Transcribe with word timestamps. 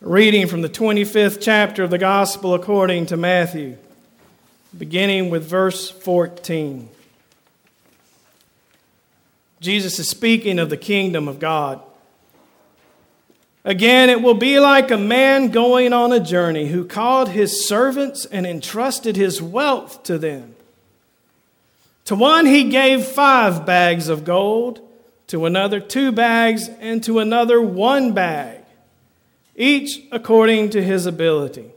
reading 0.00 0.46
from 0.46 0.62
the 0.62 0.68
25th 0.68 1.38
chapter 1.42 1.82
of 1.82 1.90
the 1.90 1.98
Gospel 1.98 2.54
according 2.54 3.04
to 3.06 3.18
Matthew, 3.18 3.76
beginning 4.76 5.28
with 5.28 5.44
verse 5.44 5.90
14. 5.90 6.88
Jesus 9.60 9.98
is 9.98 10.08
speaking 10.08 10.58
of 10.58 10.70
the 10.70 10.78
kingdom 10.78 11.28
of 11.28 11.38
God. 11.38 11.82
Again, 13.62 14.08
it 14.08 14.22
will 14.22 14.34
be 14.34 14.58
like 14.58 14.90
a 14.90 14.96
man 14.96 15.50
going 15.50 15.92
on 15.92 16.12
a 16.12 16.20
journey 16.20 16.68
who 16.68 16.86
called 16.86 17.28
his 17.28 17.68
servants 17.68 18.24
and 18.24 18.46
entrusted 18.46 19.16
his 19.16 19.42
wealth 19.42 20.02
to 20.04 20.16
them. 20.16 20.54
To 22.06 22.14
one 22.14 22.46
he 22.46 22.70
gave 22.70 23.04
five 23.04 23.66
bags 23.66 24.08
of 24.08 24.24
gold, 24.24 24.80
to 25.26 25.44
another 25.44 25.78
two 25.78 26.10
bags, 26.10 26.70
and 26.80 27.04
to 27.04 27.18
another 27.18 27.60
one 27.60 28.14
bag 28.14 28.59
each 29.60 30.00
according 30.10 30.70
to 30.70 30.82
his 30.82 31.04
ability. 31.06 31.70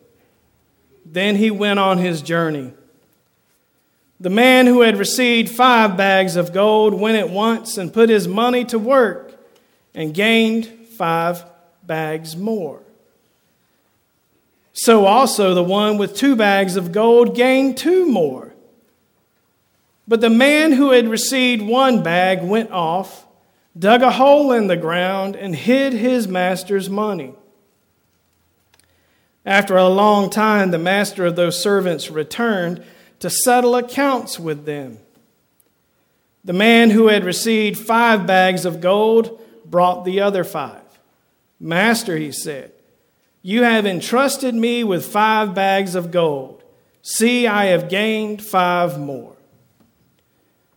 Then 1.05 1.35
he 1.35 1.51
went 1.51 1.79
on 1.79 1.97
his 1.97 2.21
journey. 2.21 2.73
The 4.19 4.29
man 4.29 4.67
who 4.67 4.81
had 4.81 4.97
received 4.97 5.49
five 5.49 5.97
bags 5.97 6.37
of 6.37 6.53
gold 6.53 6.93
went 6.93 7.17
at 7.17 7.29
once 7.29 7.77
and 7.77 7.93
put 7.93 8.09
his 8.09 8.25
money 8.25 8.63
to 8.65 8.79
work 8.79 9.37
and 9.93 10.13
gained 10.13 10.65
five 10.97 11.43
bags 11.85 12.37
more. 12.37 12.81
So 14.71 15.05
also 15.05 15.53
the 15.53 15.63
one 15.63 15.97
with 15.97 16.15
two 16.15 16.37
bags 16.37 16.77
of 16.77 16.93
gold 16.93 17.35
gained 17.35 17.77
two 17.77 18.09
more. 18.09 18.53
But 20.07 20.21
the 20.21 20.29
man 20.29 20.71
who 20.71 20.91
had 20.91 21.07
received 21.09 21.61
one 21.61 22.01
bag 22.01 22.41
went 22.41 22.71
off, 22.71 23.25
dug 23.77 24.01
a 24.01 24.11
hole 24.11 24.53
in 24.53 24.67
the 24.67 24.77
ground, 24.77 25.35
and 25.35 25.53
hid 25.53 25.91
his 25.91 26.27
master's 26.29 26.89
money. 26.89 27.33
After 29.45 29.75
a 29.75 29.89
long 29.89 30.29
time, 30.29 30.71
the 30.71 30.77
master 30.77 31.25
of 31.25 31.35
those 31.35 31.61
servants 31.61 32.09
returned 32.09 32.83
to 33.19 33.29
settle 33.29 33.75
accounts 33.75 34.39
with 34.39 34.65
them. 34.65 34.99
The 36.45 36.53
man 36.53 36.89
who 36.89 37.07
had 37.07 37.23
received 37.23 37.79
five 37.79 38.25
bags 38.27 38.65
of 38.65 38.81
gold 38.81 39.41
brought 39.65 40.05
the 40.05 40.21
other 40.21 40.43
five. 40.43 40.81
Master, 41.59 42.17
he 42.17 42.31
said, 42.31 42.73
you 43.45 43.63
have 43.63 43.85
entrusted 43.85 44.55
me 44.55 44.85
with 44.85 45.05
five 45.05 45.53
bags 45.53 45.95
of 45.95 46.11
gold. 46.11 46.63
See, 47.01 47.45
I 47.45 47.65
have 47.65 47.89
gained 47.89 48.41
five 48.41 48.97
more. 48.97 49.35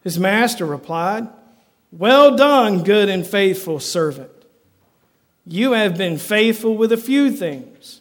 His 0.03 0.19
master 0.19 0.67
replied, 0.67 1.29
Well 1.93 2.37
done, 2.37 2.83
good 2.83 3.09
and 3.09 3.25
faithful 3.25 3.79
servant. 3.79 4.33
You 5.45 5.73
have 5.73 5.97
been 5.97 6.19
faithful 6.19 6.77
with 6.77 6.91
a 6.91 6.97
few 6.97 7.31
things. 7.31 8.01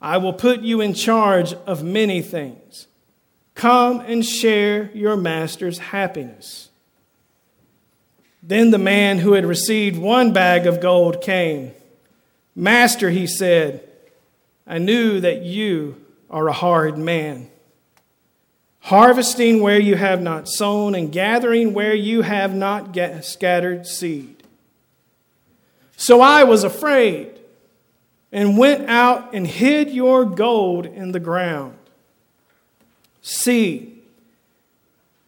I 0.00 0.18
will 0.18 0.32
put 0.32 0.60
you 0.60 0.80
in 0.80 0.94
charge 0.94 1.52
of 1.52 1.82
many 1.82 2.22
things. 2.22 2.86
Come 3.54 4.00
and 4.00 4.24
share 4.24 4.90
your 4.94 5.16
master's 5.16 5.78
happiness. 5.78 6.68
Then 8.42 8.70
the 8.70 8.78
man 8.78 9.18
who 9.18 9.32
had 9.32 9.44
received 9.44 9.98
one 9.98 10.32
bag 10.32 10.66
of 10.66 10.80
gold 10.80 11.20
came. 11.20 11.72
Master, 12.54 13.10
he 13.10 13.26
said, 13.26 13.82
I 14.66 14.78
knew 14.78 15.20
that 15.20 15.42
you 15.42 15.96
are 16.30 16.46
a 16.46 16.52
hard 16.52 16.96
man, 16.96 17.50
harvesting 18.80 19.60
where 19.60 19.80
you 19.80 19.96
have 19.96 20.22
not 20.22 20.48
sown 20.48 20.94
and 20.94 21.10
gathering 21.10 21.72
where 21.72 21.94
you 21.94 22.22
have 22.22 22.54
not 22.54 22.96
scattered 23.24 23.86
seed. 23.86 24.42
So 25.96 26.20
I 26.20 26.44
was 26.44 26.62
afraid 26.64 27.37
and 28.32 28.58
went 28.58 28.88
out 28.88 29.34
and 29.34 29.46
hid 29.46 29.90
your 29.90 30.24
gold 30.24 30.86
in 30.86 31.12
the 31.12 31.20
ground. 31.20 31.76
See, 33.22 33.98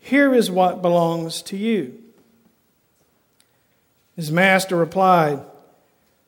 here 0.01 0.35
is 0.35 0.51
what 0.51 0.83
belongs 0.83 1.43
to 1.43 1.57
you. 1.57 1.97
His 4.17 4.31
master 4.31 4.77
replied, 4.77 5.41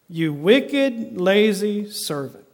You 0.08 0.32
wicked, 0.32 1.20
lazy 1.20 1.90
servant. 1.90 2.46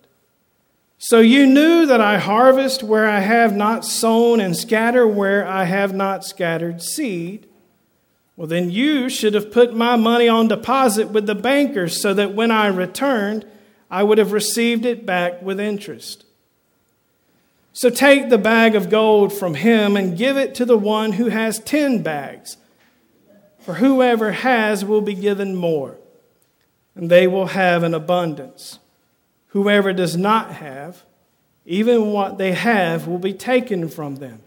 So 0.99 1.21
you 1.21 1.47
knew 1.47 1.87
that 1.87 2.01
I 2.01 2.19
harvest 2.19 2.83
where 2.83 3.07
I 3.07 3.21
have 3.21 3.55
not 3.55 3.85
sown 3.85 4.41
and 4.41 4.57
scatter 4.57 5.07
where 5.07 5.47
I 5.47 5.65
have 5.65 5.95
not 5.95 6.25
scattered 6.25 6.83
seed. 6.83 7.47
Well, 8.37 8.49
then 8.49 8.71
you 8.71 9.09
should 9.09 9.35
have 9.35 9.53
put 9.53 9.75
my 9.75 9.95
money 9.95 10.29
on 10.29 10.49
deposit 10.49 11.09
with 11.11 11.27
the 11.27 11.37
bankers 11.37 12.01
so 12.01 12.15
that 12.15 12.35
when 12.35 12.51
I 12.51 12.67
returned, 12.67 13.45
I 13.91 14.03
would 14.03 14.19
have 14.19 14.33
received 14.33 14.85
it 14.85 15.07
back 15.07 15.43
with 15.43 15.59
interest. 15.59 16.25
So 17.73 17.91
take 17.91 18.29
the 18.29 18.39
bag 18.39 18.75
of 18.75 18.91
gold 18.91 19.33
from 19.33 19.55
him 19.55 19.97
and 19.97 20.19
give 20.19 20.37
it 20.37 20.55
to 20.57 20.65
the 20.65 20.77
one 20.77 21.13
who 21.13 21.27
has 21.27 21.59
ten 21.61 22.03
bags. 22.03 22.57
For 23.61 23.75
whoever 23.75 24.33
has 24.33 24.85
will 24.85 25.01
be 25.01 25.15
given 25.15 25.55
more, 25.55 25.97
and 26.95 27.11
they 27.11 27.27
will 27.27 27.47
have 27.47 27.83
an 27.83 27.95
abundance. 27.95 28.79
Whoever 29.49 29.93
does 29.93 30.17
not 30.17 30.53
have, 30.55 31.05
even 31.65 32.13
what 32.13 32.39
they 32.39 32.53
have 32.53 33.07
will 33.07 33.19
be 33.19 33.35
taken 33.35 33.89
from 33.89 34.17
them. 34.17 34.41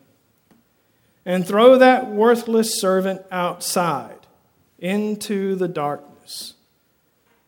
And 1.26 1.48
throw 1.48 1.78
that 1.78 2.10
worthless 2.10 2.82
servant 2.82 3.22
outside 3.32 4.28
into 4.80 5.56
the 5.56 5.68
darkness 5.68 6.56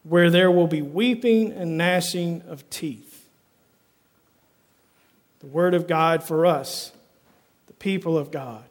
where 0.04 0.30
there 0.30 0.52
will 0.52 0.68
be 0.68 0.82
weeping 0.82 1.52
and 1.52 1.78
gnashing 1.78 2.44
of 2.48 2.70
teeth. 2.70 3.28
The 5.40 5.48
word 5.48 5.74
of 5.74 5.88
God 5.88 6.24
for 6.24 6.46
us, 6.46 6.92
the 7.68 7.74
people 7.74 8.18
of 8.18 8.32
God. 8.32 8.64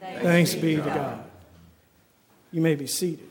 Thanks, 0.00 0.22
Thanks 0.22 0.54
be 0.54 0.76
to 0.76 0.82
God. 0.82 0.94
God. 0.94 1.24
You 2.52 2.60
may 2.60 2.74
be 2.74 2.86
seated. 2.86 3.28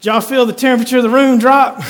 Did 0.00 0.06
y'all 0.06 0.20
feel 0.20 0.46
the 0.46 0.52
temperature 0.52 0.96
of 0.96 1.04
the 1.04 1.10
room 1.10 1.38
drop? 1.38 1.80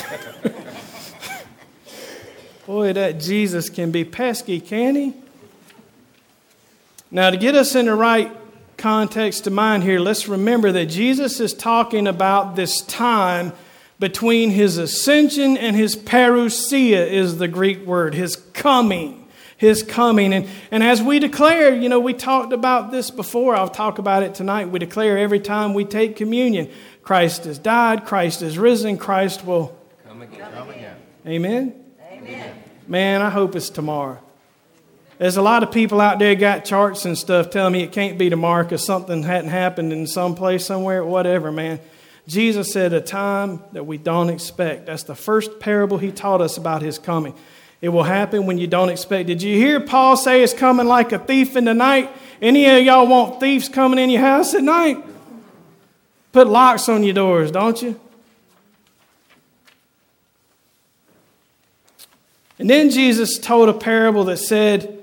Boy, 2.67 2.93
that 2.93 3.19
Jesus 3.19 3.71
can 3.71 3.91
be 3.91 4.05
pesky, 4.05 4.61
can 4.61 4.95
he? 4.95 5.15
Now, 7.11 7.31
to 7.31 7.37
get 7.37 7.55
us 7.55 7.75
in 7.75 7.87
the 7.87 7.95
right 7.95 8.31
context 8.83 9.45
to 9.45 9.51
mind 9.51 9.85
here, 9.85 10.01
let's 10.01 10.27
remember 10.27 10.73
that 10.73 10.87
Jesus 10.87 11.39
is 11.39 11.55
talking 11.55 12.09
about 12.09 12.57
this 12.57 12.81
time 12.81 13.53
between 14.01 14.51
his 14.51 14.77
ascension 14.77 15.57
and 15.57 15.77
his 15.77 15.95
parousia, 15.95 17.07
is 17.09 17.39
the 17.39 17.47
Greek 17.47 17.87
word, 17.87 18.13
his 18.13 18.35
coming. 18.35 19.29
His 19.57 19.85
coming. 19.85 20.35
And, 20.35 20.49
and 20.73 20.83
as 20.83 21.01
we 21.01 21.21
declare, 21.21 21.73
you 21.73 21.89
know, 21.89 22.01
we 22.01 22.13
talked 22.13 22.53
about 22.53 22.91
this 22.91 23.13
before. 23.13 23.55
I'll 23.55 23.69
talk 23.69 24.01
about 24.01 24.25
it 24.25 24.35
tonight. 24.35 24.69
We 24.71 24.81
declare 24.81 25.17
every 25.17 25.39
time 25.39 25.73
we 25.73 25.85
take 25.85 26.17
communion 26.17 26.69
Christ 27.05 27.45
has 27.45 27.61
died, 27.61 28.05
Christ 28.05 28.41
has 28.41 28.59
risen, 28.59 28.99
Christ 28.99 29.45
will 29.45 29.79
come 30.05 30.23
again. 30.23 30.51
Come 30.53 30.71
again. 30.71 30.97
Amen? 31.25 31.85
Amen. 32.11 32.63
Man, 32.89 33.23
I 33.23 33.31
hope 33.31 33.55
it's 33.55 33.71
tomorrow. 33.71 34.19
There's 35.23 35.37
a 35.37 35.43
lot 35.43 35.63
of 35.63 35.71
people 35.71 36.01
out 36.01 36.19
there 36.19 36.35
got 36.35 36.65
charts 36.65 37.05
and 37.05 37.17
stuff 37.17 37.51
telling 37.51 37.73
me 37.73 37.85
it 37.85 37.93
can't 37.93 38.19
be 38.19 38.29
tomorrow 38.29 38.65
because 38.65 38.85
something 38.85 39.23
hadn't 39.23 39.51
happened 39.51 39.93
in 39.93 40.09
some 40.09 40.35
place 40.35 40.67
somewhere, 40.67 41.05
whatever, 41.05 41.53
man. 41.53 41.79
Jesus 42.27 42.73
said 42.73 42.93
a 42.93 43.01
time 43.01 43.63
that 43.71 43.87
we 43.87 43.99
don't 43.99 44.31
expect. 44.31 44.87
That's 44.87 45.05
the 45.05 45.15
first 45.15 45.61
parable 45.61 45.97
he 45.97 46.11
taught 46.11 46.41
us 46.41 46.57
about 46.57 46.83
his 46.83 46.99
coming. 46.99 47.37
It 47.81 47.91
will 47.91 48.03
happen 48.03 48.47
when 48.47 48.59
you 48.59 48.67
don't 48.67 48.89
expect. 48.89 49.29
Did 49.29 49.45
you 49.45 49.55
hear 49.55 49.79
Paul 49.79 50.17
say 50.17 50.43
it's 50.43 50.53
coming 50.53 50.89
like 50.89 51.13
a 51.13 51.21
thief 51.21 51.55
in 51.55 51.67
the 51.67 51.75
night? 51.75 52.11
Any 52.41 52.67
of 52.67 52.83
y'all 52.83 53.07
want 53.07 53.39
thieves 53.39 53.69
coming 53.69 54.01
in 54.01 54.11
your 54.11 54.23
house 54.23 54.55
at 54.55 54.65
night? 54.65 55.05
Put 56.33 56.49
locks 56.49 56.89
on 56.89 57.05
your 57.05 57.15
doors, 57.15 57.53
don't 57.53 57.81
you? 57.81 58.01
And 62.59 62.69
then 62.69 62.91
Jesus 62.91 63.39
told 63.39 63.69
a 63.69 63.73
parable 63.73 64.25
that 64.25 64.39
said, 64.39 64.99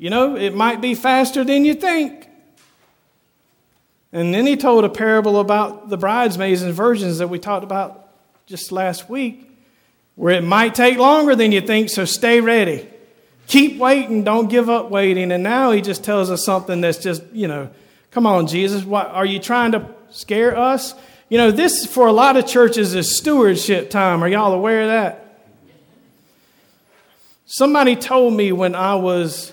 you 0.00 0.08
know, 0.08 0.34
it 0.34 0.54
might 0.54 0.80
be 0.80 0.94
faster 0.94 1.44
than 1.44 1.66
you 1.66 1.74
think. 1.74 2.26
And 4.14 4.32
then 4.32 4.46
he 4.46 4.56
told 4.56 4.86
a 4.86 4.88
parable 4.88 5.38
about 5.38 5.90
the 5.90 5.98
bridesmaids 5.98 6.62
and 6.62 6.72
virgins 6.72 7.18
that 7.18 7.28
we 7.28 7.38
talked 7.38 7.64
about 7.64 8.08
just 8.46 8.72
last 8.72 9.10
week, 9.10 9.46
where 10.14 10.34
it 10.34 10.42
might 10.42 10.74
take 10.74 10.96
longer 10.96 11.36
than 11.36 11.52
you 11.52 11.60
think, 11.60 11.90
so 11.90 12.06
stay 12.06 12.40
ready. 12.40 12.88
Keep 13.46 13.76
waiting, 13.76 14.24
don't 14.24 14.48
give 14.48 14.70
up 14.70 14.90
waiting. 14.90 15.30
And 15.32 15.42
now 15.42 15.70
he 15.70 15.82
just 15.82 16.02
tells 16.02 16.30
us 16.30 16.46
something 16.46 16.80
that's 16.80 16.96
just, 16.96 17.22
you 17.34 17.46
know, 17.46 17.68
come 18.10 18.26
on, 18.26 18.46
Jesus, 18.46 18.82
what 18.82 19.08
are 19.08 19.26
you 19.26 19.38
trying 19.38 19.72
to 19.72 19.86
scare 20.08 20.56
us? 20.56 20.94
You 21.28 21.36
know, 21.36 21.50
this 21.50 21.84
for 21.84 22.06
a 22.06 22.12
lot 22.12 22.38
of 22.38 22.46
churches 22.46 22.94
is 22.94 23.18
stewardship 23.18 23.90
time. 23.90 24.24
Are 24.24 24.28
y'all 24.28 24.54
aware 24.54 24.80
of 24.80 24.88
that? 24.88 25.44
Somebody 27.44 27.96
told 27.96 28.32
me 28.32 28.50
when 28.50 28.74
I 28.74 28.94
was 28.94 29.52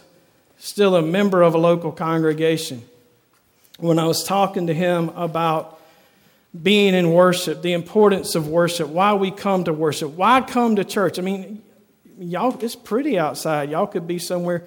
still 0.67 0.97
a 0.97 1.01
member 1.01 1.41
of 1.43 1.55
a 1.55 1.57
local 1.57 1.93
congregation, 1.93 2.83
when 3.79 3.97
I 3.99 4.05
was 4.05 4.25
talking 4.25 4.67
to 4.67 4.73
him 4.73 5.09
about 5.09 5.79
being 6.61 6.93
in 6.93 7.13
worship, 7.13 7.61
the 7.61 7.71
importance 7.71 8.35
of 8.35 8.49
worship, 8.49 8.89
why 8.89 9.13
we 9.13 9.31
come 9.31 9.63
to 9.63 9.73
worship, 9.73 10.11
why 10.11 10.41
come 10.41 10.75
to 10.75 10.83
church. 10.83 11.19
I 11.19 11.21
mean, 11.21 11.63
y'all, 12.19 12.57
it's 12.61 12.75
pretty 12.75 13.17
outside. 13.17 13.69
Y'all 13.69 13.87
could 13.87 14.07
be 14.07 14.19
somewhere 14.19 14.65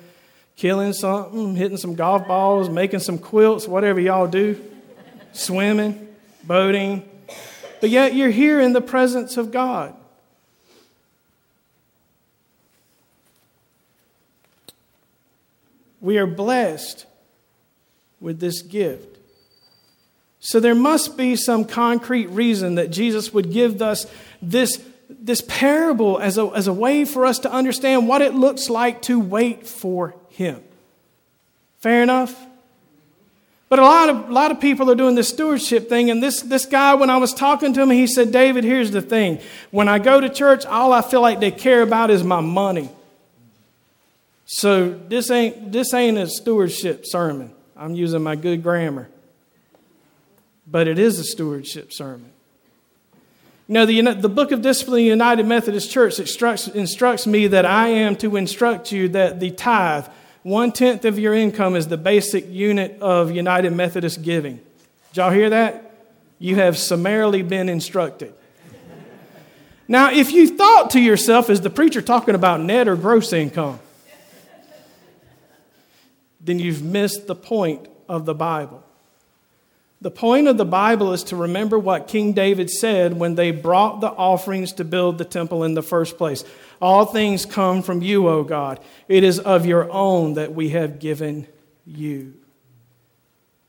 killing 0.57 0.95
something, 0.95 1.55
hitting 1.55 1.77
some 1.77 1.95
golf 1.95 2.27
balls, 2.27 2.71
making 2.71 3.01
some 3.01 3.19
quilts, 3.19 3.69
whatever 3.69 4.01
y'all 4.01 4.27
do, 4.27 4.59
swimming, 5.33 6.09
boating. 6.45 7.07
But 7.83 7.91
yet 7.91 8.15
you're 8.15 8.31
here 8.31 8.59
in 8.59 8.73
the 8.73 8.81
presence 8.81 9.37
of 9.37 9.51
God. 9.51 9.95
We 16.01 16.19
are 16.19 16.27
blessed 16.27 17.07
with 18.21 18.41
this 18.41 18.63
gift. 18.63 19.19
So 20.41 20.59
there 20.59 20.75
must 20.75 21.17
be 21.17 21.37
some 21.37 21.65
concrete 21.67 22.27
reason 22.27 22.77
that 22.77 22.91
Jesus 22.91 23.33
would 23.33 23.53
give 23.53 23.83
us 23.83 24.07
this, 24.41 24.83
this 25.09 25.43
parable 25.47 26.19
as 26.19 26.39
a, 26.39 26.47
as 26.55 26.67
a 26.67 26.73
way 26.73 27.05
for 27.05 27.27
us 27.27 27.39
to 27.41 27.53
understand 27.53 28.09
what 28.09 28.23
it 28.23 28.35
looks 28.35 28.71
like 28.71 29.03
to 29.03 29.21
wait 29.21 29.67
for 29.67 30.15
Him. 30.31 30.63
Fair 31.81 32.03
enough? 32.03 32.35
But 33.71 33.79
a 33.79 33.83
lot 33.83 34.09
of, 34.09 34.29
a 34.29 34.33
lot 34.33 34.51
of 34.51 34.61
people 34.61 34.91
are 34.91 34.97
doing 34.97 35.15
this 35.15 35.29
stewardship 35.29 35.89
thing. 35.89 36.11
And 36.11 36.21
this, 36.21 36.43
this 36.43 36.67
guy, 36.67 36.95
when 36.95 37.09
I 37.09 37.19
was 37.19 37.33
talking 37.33 37.73
to 37.75 37.83
him, 37.83 37.91
he 37.91 38.09
said, 38.09 38.33
David, 38.33 38.65
here's 38.65 38.91
the 38.91 39.01
thing. 39.01 39.39
When 39.71 39.89
I 39.89 40.01
go 40.01 40.21
to 40.21 40.29
church, 40.29 40.67
all 40.67 40.93
I 40.93 41.03
feel 41.03 41.21
like 41.21 41.39
they 41.39 41.53
care 41.53 41.83
about 41.83 42.11
is 42.11 42.25
my 42.25 42.41
money. 42.41 42.91
So 44.53 44.91
this 44.91 45.31
ain't, 45.31 45.71
this 45.71 45.95
ain't 45.95 46.19
a 46.19 46.27
stewardship 46.27 47.07
sermon. 47.07 47.53
I'm 47.77 47.95
using 47.95 48.21
my 48.21 48.35
good 48.35 48.65
grammar. 48.65 49.09
But 50.67 50.89
it 50.89 50.99
is 50.99 51.21
a 51.21 51.25
stewardship 51.25 51.93
sermon. 51.93 52.33
You 53.69 53.75
know, 53.75 53.87
the, 53.87 54.03
the 54.15 54.29
book 54.29 54.51
of 54.51 54.61
discipline 54.61 55.05
United 55.05 55.47
Methodist 55.47 55.93
Church 55.93 56.19
instructs, 56.19 56.67
instructs 56.67 57.29
me 57.29 57.47
that 57.47 57.65
I 57.65 57.91
am 57.91 58.17
to 58.17 58.35
instruct 58.35 58.91
you 58.91 59.07
that 59.11 59.39
the 59.39 59.53
tithe, 59.53 60.09
one 60.43 60.73
tenth 60.73 61.05
of 61.05 61.17
your 61.17 61.33
income, 61.33 61.77
is 61.77 61.87
the 61.87 61.97
basic 61.97 62.49
unit 62.49 63.01
of 63.01 63.31
United 63.31 63.73
Methodist 63.73 64.21
giving. 64.21 64.57
Did 65.13 65.19
y'all 65.19 65.31
hear 65.31 65.51
that? 65.51 65.95
You 66.41 66.57
have 66.57 66.77
summarily 66.77 67.43
been 67.43 67.69
instructed. 67.69 68.35
Now, 69.87 70.11
if 70.11 70.33
you 70.33 70.49
thought 70.57 70.91
to 70.91 71.01
yourself, 71.01 71.51
is 71.51 71.61
the 71.61 71.71
preacher 71.71 72.03
talking 72.03 72.35
about 72.35 72.61
net 72.61 72.89
or 72.89 72.97
gross 72.97 73.33
income? 73.33 73.79
Then 76.41 76.59
you've 76.59 76.83
missed 76.83 77.27
the 77.27 77.35
point 77.35 77.89
of 78.09 78.25
the 78.25 78.35
Bible. 78.35 78.83
The 80.03 80.11
point 80.11 80.49
of 80.49 80.57
the 80.57 80.65
Bible 80.65 81.13
is 81.13 81.25
to 81.25 81.37
remember 81.37 81.79
what 81.79 82.09
King 82.09 82.33
David 82.33 82.71
said 82.71 83.19
when 83.19 83.35
they 83.35 83.51
brought 83.51 84.01
the 84.01 84.09
offerings 84.09 84.73
to 84.75 84.85
build 84.85 85.19
the 85.19 85.27
temple 85.27 85.63
in 85.63 85.75
the 85.75 85.83
first 85.83 86.17
place. 86.17 86.43
All 86.81 87.05
things 87.05 87.45
come 87.45 87.83
from 87.83 88.01
you, 88.01 88.27
O 88.27 88.43
God. 88.43 88.81
It 89.09 89.25
is 89.25 89.39
of 89.39 89.67
your 89.67 89.93
own 89.93 90.35
that 90.35 90.55
we 90.55 90.71
have 90.71 91.01
given 91.01 91.47
you. 91.85 92.35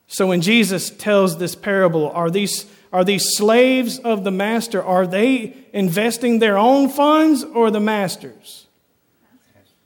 So 0.07 0.27
when 0.27 0.41
Jesus 0.41 0.89
tells 0.89 1.37
this 1.37 1.55
parable, 1.55 2.09
are 2.11 2.29
these, 2.29 2.65
are 2.93 3.03
these 3.03 3.35
slaves 3.35 3.99
of 3.99 4.23
the 4.23 4.31
master? 4.31 4.81
Are 4.81 5.05
they 5.05 5.55
investing 5.73 6.39
their 6.39 6.57
own 6.57 6.87
funds 6.87 7.43
or 7.43 7.71
the 7.71 7.79
master's? 7.81 8.67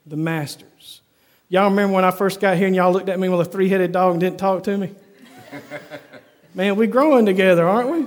The 0.06 0.18
master. 0.18 0.68
Y'all 1.48 1.70
remember 1.70 1.94
when 1.94 2.04
I 2.04 2.12
first 2.12 2.40
got 2.40 2.58
here 2.58 2.66
and 2.66 2.76
y'all 2.76 2.92
looked 2.92 3.08
at 3.08 3.20
me 3.20 3.30
with 3.30 3.40
a 3.40 3.46
three 3.46 3.70
headed 3.70 3.92
dog 3.92 4.14
and 4.14 4.20
didn't 4.20 4.40
talk 4.40 4.64
to 4.64 4.78
me? 4.78 4.92
Man, 6.56 6.76
we're 6.76 6.88
growing 6.88 7.26
together, 7.26 7.68
aren't 7.68 7.90
we? 7.90 8.06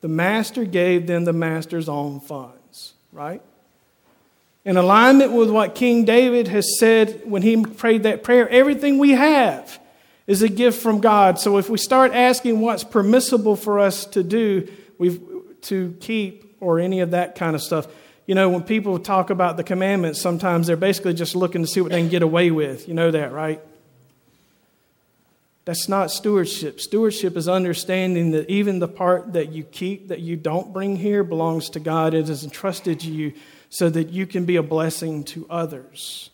the 0.00 0.08
master 0.08 0.64
gave 0.64 1.06
them 1.06 1.24
the 1.24 1.32
master's 1.32 1.88
own 1.88 2.20
funds, 2.20 2.94
right? 3.12 3.42
In 4.64 4.76
alignment 4.76 5.32
with 5.32 5.50
what 5.50 5.74
King 5.74 6.04
David 6.04 6.48
has 6.48 6.78
said 6.78 7.22
when 7.24 7.42
he 7.42 7.62
prayed 7.62 8.04
that 8.04 8.22
prayer, 8.22 8.48
everything 8.48 8.98
we 8.98 9.10
have 9.10 9.78
is 10.26 10.40
a 10.42 10.48
gift 10.48 10.80
from 10.80 11.00
God. 11.00 11.38
So 11.38 11.58
if 11.58 11.68
we 11.68 11.78
start 11.78 12.12
asking 12.12 12.60
what's 12.60 12.84
permissible 12.84 13.56
for 13.56 13.80
us 13.80 14.06
to 14.06 14.22
do, 14.22 14.70
we've 14.98 15.20
to 15.62 15.96
keep 16.00 16.56
or 16.60 16.78
any 16.78 17.00
of 17.00 17.10
that 17.10 17.34
kind 17.34 17.54
of 17.54 17.62
stuff, 17.62 17.86
you 18.28 18.34
know, 18.34 18.50
when 18.50 18.62
people 18.62 18.98
talk 18.98 19.30
about 19.30 19.56
the 19.56 19.64
commandments, 19.64 20.20
sometimes 20.20 20.66
they're 20.66 20.76
basically 20.76 21.14
just 21.14 21.34
looking 21.34 21.62
to 21.62 21.66
see 21.66 21.80
what 21.80 21.92
they 21.92 22.00
can 22.00 22.10
get 22.10 22.22
away 22.22 22.50
with. 22.50 22.86
You 22.86 22.92
know 22.92 23.10
that, 23.10 23.32
right? 23.32 23.58
That's 25.64 25.88
not 25.88 26.10
stewardship. 26.10 26.78
Stewardship 26.78 27.38
is 27.38 27.48
understanding 27.48 28.32
that 28.32 28.50
even 28.50 28.80
the 28.80 28.88
part 28.88 29.32
that 29.32 29.52
you 29.52 29.64
keep, 29.64 30.08
that 30.08 30.20
you 30.20 30.36
don't 30.36 30.74
bring 30.74 30.96
here, 30.96 31.24
belongs 31.24 31.70
to 31.70 31.80
God. 31.80 32.12
It 32.12 32.28
is 32.28 32.44
entrusted 32.44 33.00
to 33.00 33.10
you 33.10 33.32
so 33.70 33.88
that 33.88 34.10
you 34.10 34.26
can 34.26 34.44
be 34.44 34.56
a 34.56 34.62
blessing 34.62 35.24
to 35.24 35.46
others. 35.48 36.28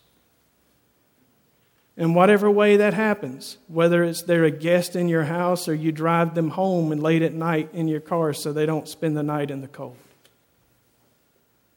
In 1.97 2.13
whatever 2.15 2.51
way 2.51 2.77
that 2.77 2.95
happens, 2.95 3.57
whether 3.69 4.03
it's 4.03 4.23
they're 4.23 4.43
a 4.43 4.51
guest 4.51 4.97
in 4.97 5.09
your 5.09 5.25
house 5.25 5.69
or 5.69 5.75
you 5.75 5.93
drive 5.93 6.35
them 6.35 6.51
home 6.51 6.91
and 6.91 7.01
late 7.01 7.23
at 7.23 7.35
night 7.35 7.71
in 7.73 7.87
your 7.87 8.01
car 8.01 8.33
so 8.33 8.53
they 8.53 8.67
don't 8.67 8.89
spend 8.89 9.17
the 9.17 9.23
night 9.23 9.53
in 9.53 9.61
the 9.61 9.69
cold. 9.69 9.97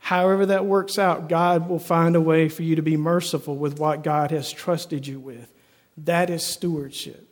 However, 0.07 0.45
that 0.45 0.65
works 0.65 0.97
out, 0.97 1.27
God 1.27 1.67
will 1.67 1.79
find 1.79 2.15
a 2.15 2.21
way 2.21 2.47
for 2.47 2.63
you 2.63 2.77
to 2.77 2.81
be 2.81 2.95
merciful 2.95 3.57
with 3.57 3.77
what 3.77 4.05
God 4.05 4.31
has 4.31 4.49
trusted 4.49 5.05
you 5.05 5.19
with. 5.19 5.51
That 5.97 6.29
is 6.29 6.45
stewardship. 6.45 7.27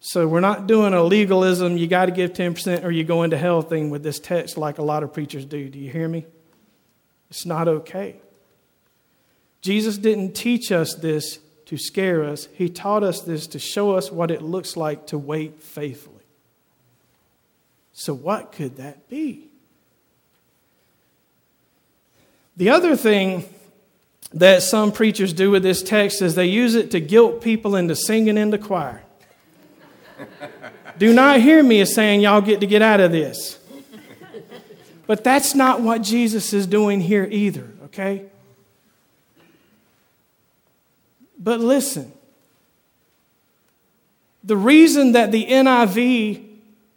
So, 0.00 0.28
we're 0.28 0.40
not 0.40 0.66
doing 0.66 0.92
a 0.92 1.02
legalism, 1.02 1.78
you 1.78 1.86
got 1.86 2.06
to 2.06 2.12
give 2.12 2.34
10% 2.34 2.84
or 2.84 2.90
you 2.90 3.04
go 3.04 3.22
into 3.22 3.38
hell 3.38 3.62
thing 3.62 3.88
with 3.88 4.02
this 4.02 4.20
text 4.20 4.58
like 4.58 4.76
a 4.76 4.82
lot 4.82 5.02
of 5.02 5.14
preachers 5.14 5.46
do. 5.46 5.66
Do 5.70 5.78
you 5.78 5.90
hear 5.90 6.08
me? 6.08 6.26
It's 7.30 7.46
not 7.46 7.66
okay. 7.66 8.20
Jesus 9.62 9.96
didn't 9.96 10.34
teach 10.34 10.70
us 10.70 10.94
this 10.94 11.38
to 11.64 11.78
scare 11.78 12.22
us, 12.22 12.48
He 12.52 12.68
taught 12.68 13.02
us 13.02 13.22
this 13.22 13.46
to 13.46 13.58
show 13.58 13.92
us 13.92 14.12
what 14.12 14.30
it 14.30 14.42
looks 14.42 14.76
like 14.76 15.06
to 15.06 15.16
wait 15.16 15.62
faithfully. 15.62 16.16
So, 17.94 18.12
what 18.12 18.52
could 18.52 18.76
that 18.76 19.08
be? 19.08 19.47
The 22.58 22.70
other 22.70 22.96
thing 22.96 23.44
that 24.34 24.64
some 24.64 24.90
preachers 24.90 25.32
do 25.32 25.52
with 25.52 25.62
this 25.62 25.80
text 25.80 26.20
is 26.20 26.34
they 26.34 26.46
use 26.46 26.74
it 26.74 26.90
to 26.90 27.00
guilt 27.00 27.40
people 27.40 27.76
into 27.76 27.94
singing 27.94 28.36
in 28.36 28.50
the 28.50 28.58
choir. 28.58 29.00
do 30.98 31.14
not 31.14 31.40
hear 31.40 31.62
me 31.62 31.80
as 31.80 31.94
saying 31.94 32.20
y'all 32.20 32.40
get 32.40 32.58
to 32.58 32.66
get 32.66 32.82
out 32.82 32.98
of 32.98 33.12
this. 33.12 33.60
But 35.06 35.22
that's 35.22 35.54
not 35.54 35.80
what 35.82 36.02
Jesus 36.02 36.52
is 36.52 36.66
doing 36.66 37.00
here 37.00 37.28
either, 37.30 37.70
okay? 37.84 38.26
But 41.38 41.60
listen, 41.60 42.12
the 44.42 44.56
reason 44.56 45.12
that 45.12 45.30
the 45.30 45.46
NIV 45.46 46.44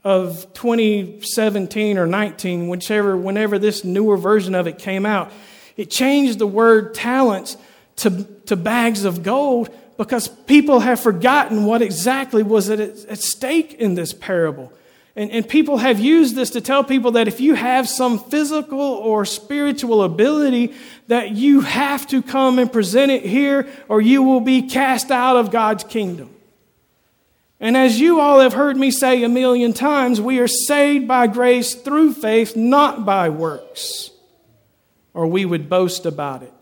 of 0.03 0.51
2017 0.56 2.00
or 2.00 2.08
19, 2.08 2.68
whichever, 2.68 3.15
whenever 3.15 3.60
this 3.60 3.84
newer 3.84 4.18
version 4.18 4.56
of 4.56 4.65
it 4.65 4.80
came 4.80 5.06
out, 5.06 5.32
it 5.81 5.89
changed 5.89 6.38
the 6.38 6.45
word 6.45 6.93
talents 6.93 7.57
to, 7.95 8.23
to 8.45 8.55
bags 8.55 9.03
of 9.03 9.23
gold 9.23 9.75
because 9.97 10.27
people 10.27 10.79
have 10.81 11.00
forgotten 11.00 11.65
what 11.65 11.81
exactly 11.81 12.43
was 12.43 12.69
at, 12.69 12.79
at 12.79 13.17
stake 13.17 13.73
in 13.73 13.95
this 13.95 14.13
parable. 14.13 14.71
And, 15.15 15.31
and 15.31 15.50
people 15.50 15.77
have 15.77 16.00
used 16.00 16.35
this 16.35 16.51
to 16.51 16.61
tell 16.61 16.83
people 16.83 17.13
that 17.13 17.27
if 17.27 17.41
you 17.41 17.55
have 17.55 17.89
some 17.89 18.19
physical 18.19 18.79
or 18.79 19.25
spiritual 19.25 20.03
ability, 20.03 20.75
that 21.07 21.31
you 21.31 21.61
have 21.61 22.05
to 22.09 22.21
come 22.21 22.59
and 22.59 22.71
present 22.71 23.11
it 23.11 23.25
here 23.25 23.67
or 23.89 24.01
you 24.01 24.21
will 24.21 24.39
be 24.39 24.61
cast 24.61 25.09
out 25.09 25.35
of 25.35 25.50
God's 25.50 25.83
kingdom. 25.83 26.29
And 27.59 27.75
as 27.75 28.00
you 28.00 28.19
all 28.19 28.39
have 28.39 28.53
heard 28.53 28.77
me 28.77 28.91
say 28.91 29.23
a 29.23 29.29
million 29.29 29.73
times, 29.73 30.21
we 30.21 30.38
are 30.38 30.47
saved 30.47 31.07
by 31.07 31.25
grace 31.25 31.73
through 31.73 32.13
faith, 32.13 32.55
not 32.55 33.03
by 33.03 33.29
works 33.29 34.11
or 35.13 35.27
we 35.27 35.46
would 35.46 35.70
boast 35.70 36.06
about 36.06 36.44
it. 36.44 36.53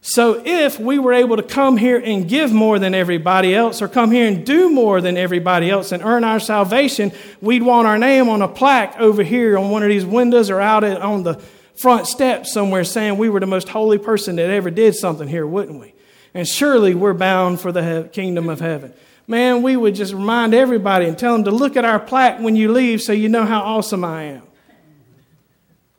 So 0.00 0.40
if 0.44 0.78
we 0.78 1.00
were 1.00 1.12
able 1.12 1.36
to 1.36 1.42
come 1.42 1.76
here 1.76 1.98
and 1.98 2.28
give 2.28 2.52
more 2.52 2.78
than 2.78 2.94
everybody 2.94 3.52
else, 3.54 3.82
or 3.82 3.88
come 3.88 4.12
here 4.12 4.28
and 4.28 4.46
do 4.46 4.70
more 4.70 5.00
than 5.00 5.16
everybody 5.16 5.68
else 5.68 5.90
and 5.90 6.00
earn 6.00 6.22
our 6.22 6.38
salvation, 6.38 7.10
we'd 7.40 7.64
want 7.64 7.88
our 7.88 7.98
name 7.98 8.28
on 8.28 8.40
a 8.40 8.46
plaque 8.46 8.96
over 9.00 9.24
here 9.24 9.58
on 9.58 9.70
one 9.70 9.82
of 9.82 9.88
these 9.88 10.06
windows 10.06 10.48
or 10.48 10.60
out 10.60 10.84
on 10.84 11.24
the 11.24 11.34
front 11.74 12.06
steps 12.06 12.52
somewhere 12.52 12.84
saying 12.84 13.18
we 13.18 13.28
were 13.28 13.40
the 13.40 13.46
most 13.46 13.68
holy 13.68 13.98
person 13.98 14.36
that 14.36 14.48
ever 14.48 14.70
did 14.70 14.94
something 14.94 15.26
here, 15.26 15.46
wouldn't 15.46 15.80
we? 15.80 15.92
And 16.34 16.46
surely 16.46 16.94
we're 16.94 17.12
bound 17.12 17.60
for 17.60 17.72
the 17.72 18.08
kingdom 18.12 18.48
of 18.48 18.60
heaven. 18.60 18.94
Man, 19.26 19.62
we 19.62 19.76
would 19.76 19.96
just 19.96 20.12
remind 20.12 20.54
everybody 20.54 21.06
and 21.06 21.18
tell 21.18 21.32
them 21.32 21.44
to 21.44 21.50
look 21.50 21.76
at 21.76 21.84
our 21.84 21.98
plaque 21.98 22.38
when 22.38 22.54
you 22.54 22.70
leave 22.70 23.02
so 23.02 23.12
you 23.12 23.28
know 23.28 23.44
how 23.44 23.60
awesome 23.62 24.04
I 24.04 24.22
am. 24.24 24.42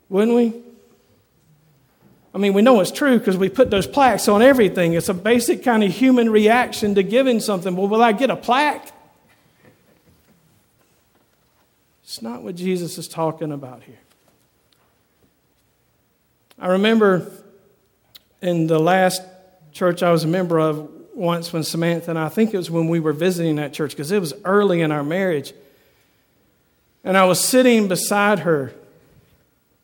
Wouldn't 0.07 0.37
we? 0.37 0.66
I 2.37 2.39
mean, 2.39 2.53
we 2.53 2.61
know 2.61 2.81
it's 2.81 2.91
true 2.91 3.17
because 3.17 3.35
we 3.35 3.49
put 3.49 3.71
those 3.71 3.87
plaques 3.87 4.27
on 4.27 4.43
everything. 4.43 4.93
It's 4.93 5.09
a 5.09 5.13
basic 5.15 5.63
kind 5.63 5.83
of 5.83 5.91
human 5.91 6.29
reaction 6.29 6.93
to 6.93 7.01
giving 7.01 7.39
something. 7.39 7.75
Well, 7.75 7.87
will 7.87 8.03
I 8.03 8.11
get 8.11 8.29
a 8.29 8.35
plaque? 8.35 8.91
It's 12.03 12.21
not 12.21 12.43
what 12.43 12.53
Jesus 12.53 12.99
is 12.99 13.07
talking 13.07 13.51
about 13.51 13.81
here. 13.81 13.97
I 16.59 16.67
remember 16.67 17.31
in 18.43 18.67
the 18.67 18.77
last 18.77 19.23
church 19.71 20.03
I 20.03 20.11
was 20.11 20.23
a 20.23 20.27
member 20.27 20.59
of 20.59 20.91
once 21.15 21.51
when 21.51 21.63
Samantha 21.63 22.11
and 22.11 22.19
I, 22.19 22.27
I 22.27 22.29
think 22.29 22.53
it 22.53 22.57
was 22.57 22.69
when 22.69 22.87
we 22.87 22.99
were 22.99 23.13
visiting 23.13 23.55
that 23.55 23.73
church 23.73 23.93
because 23.93 24.11
it 24.11 24.19
was 24.19 24.35
early 24.45 24.81
in 24.81 24.91
our 24.91 25.03
marriage. 25.03 25.53
And 27.03 27.17
I 27.17 27.25
was 27.25 27.43
sitting 27.43 27.87
beside 27.87 28.39
her, 28.39 28.73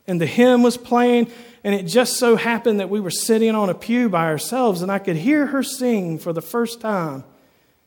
and 0.06 0.20
the 0.20 0.26
hymn 0.26 0.62
was 0.62 0.76
playing, 0.76 1.32
and 1.64 1.74
it 1.74 1.84
just 1.84 2.18
so 2.18 2.36
happened 2.36 2.80
that 2.80 2.90
we 2.90 3.00
were 3.00 3.10
sitting 3.10 3.54
on 3.54 3.70
a 3.70 3.74
pew 3.74 4.10
by 4.10 4.26
ourselves, 4.26 4.82
and 4.82 4.92
I 4.92 4.98
could 4.98 5.16
hear 5.16 5.46
her 5.46 5.62
sing 5.62 6.18
for 6.18 6.34
the 6.34 6.42
first 6.42 6.82
time 6.82 7.24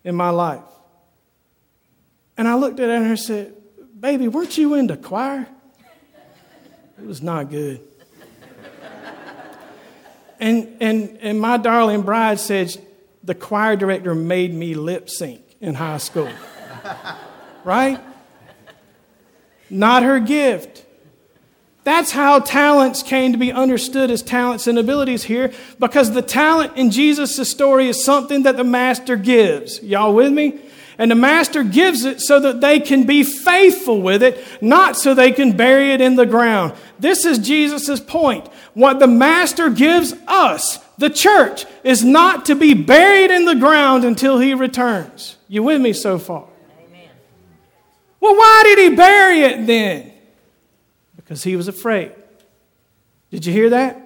in 0.03 0.15
my 0.15 0.31
life. 0.31 0.63
And 2.38 2.48
I 2.48 2.55
looked 2.55 2.79
at 2.79 2.89
her 2.89 2.96
and 2.96 3.05
I 3.05 3.15
said, 3.15 3.53
Baby, 4.00 4.27
weren't 4.27 4.57
you 4.57 4.74
into 4.74 4.98
choir? 4.98 5.48
It 7.00 7.05
was 7.05 7.22
not 7.22 7.51
good. 7.51 7.81
and, 10.39 10.75
and, 10.79 11.17
and 11.22 11.39
my 11.39 11.57
darling 11.57 12.01
bride 12.01 12.39
said, 12.39 12.75
The 13.24 13.36
choir 13.36 13.75
director 13.75 14.15
made 14.15 14.53
me 14.53 14.74
lip 14.74 15.07
sync 15.07 15.41
in 15.62 15.75
high 15.75 15.98
school. 15.98 16.29
right? 17.63 18.00
Not 19.69 20.01
her 20.01 20.19
gift. 20.19 20.86
That's 21.88 22.12
how 22.12 22.39
talents 22.39 23.01
came 23.01 23.32
to 23.32 23.38
be 23.38 23.53
understood 23.53 24.12
as 24.12 24.22
talents 24.22 24.67
and 24.67 24.77
abilities 24.77 25.24
here, 25.24 25.53
because 25.79 26.12
the 26.12 26.22
talent 26.22 26.75
in 26.75 26.91
Jesus' 26.91 27.50
story 27.50 27.88
is 27.88 28.03
something 28.03 28.44
that 28.44 28.58
the 28.58 28.65
master 28.65 29.15
gives. 29.15 29.82
Y'all 29.82 30.13
with 30.13 30.34
me? 30.34 30.60
And 30.98 31.10
the 31.10 31.15
master 31.15 31.63
gives 31.63 32.03
it 32.03 32.20
so 32.20 32.41
that 32.41 32.60
they 32.60 32.82
can 32.82 33.06
be 33.06 33.24
faithful 33.24 34.01
with 34.01 34.22
it, 34.22 34.38
not 34.62 34.98
so 34.98 35.13
they 35.13 35.32
can 35.32 35.56
bury 35.56 35.94
it 35.94 36.01
in 36.01 36.17
the 36.17 36.25
ground. 36.25 36.74
This 37.00 37.25
is 37.25 37.38
Jesus' 37.38 38.01
point. 38.01 38.50
What 38.74 39.00
the 39.00 39.08
master 39.08 39.70
gives 39.70 40.13
us, 40.27 40.79
the 40.98 41.10
church, 41.10 41.65
is 41.86 42.03
not 42.03 42.48
to 42.48 42.56
be 42.56 42.74
buried 42.74 43.32
in 43.32 43.46
the 43.46 43.56
ground 43.56 44.03
until 44.03 44.39
he 44.39 44.53
returns. 44.53 45.38
You 45.48 45.63
with 45.63 45.79
me 45.79 45.94
so 45.94 46.20
far? 46.20 46.50
Amen. 46.86 47.10
Well, 48.20 48.36
why 48.36 48.63
did 48.65 48.77
he 48.77 48.94
bury 48.94 49.39
it 49.44 49.65
then? 49.65 50.15
Because 51.27 51.43
he 51.43 51.57
was 51.57 51.67
afraid. 51.67 52.13
Did 53.31 53.46
you 53.46 53.51
hear 53.51 53.72
that? 53.72 54.01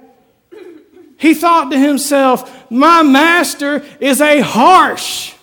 He 1.17 1.35
thought 1.35 1.69
to 1.69 1.77
himself, 1.77 2.71
My 2.71 3.03
master 3.03 3.85
is 3.99 4.19
a 4.21 4.39
harsh, 4.39 5.35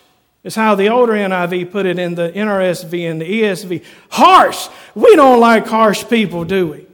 is 0.42 0.56
how 0.56 0.74
the 0.74 0.88
older 0.88 1.12
NIV 1.12 1.70
put 1.70 1.86
it 1.86 2.00
in 2.00 2.16
the 2.16 2.32
NRSV 2.32 3.08
and 3.08 3.20
the 3.20 3.42
ESV. 3.42 3.84
Harsh. 4.08 4.68
We 4.96 5.14
don't 5.14 5.38
like 5.38 5.68
harsh 5.68 6.04
people, 6.08 6.44
do 6.44 6.66
we? 6.66 6.86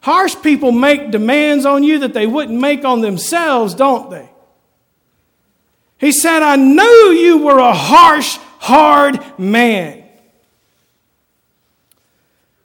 Harsh 0.00 0.36
people 0.42 0.72
make 0.72 1.10
demands 1.10 1.66
on 1.66 1.82
you 1.82 1.98
that 1.98 2.14
they 2.14 2.26
wouldn't 2.26 2.58
make 2.58 2.82
on 2.86 3.02
themselves, 3.02 3.74
don't 3.74 4.10
they? 4.10 4.30
He 5.98 6.12
said, 6.12 6.42
I 6.42 6.56
knew 6.56 7.12
you 7.12 7.44
were 7.44 7.58
a 7.58 7.74
harsh, 7.74 8.38
hard 8.58 9.22
man. 9.38 10.03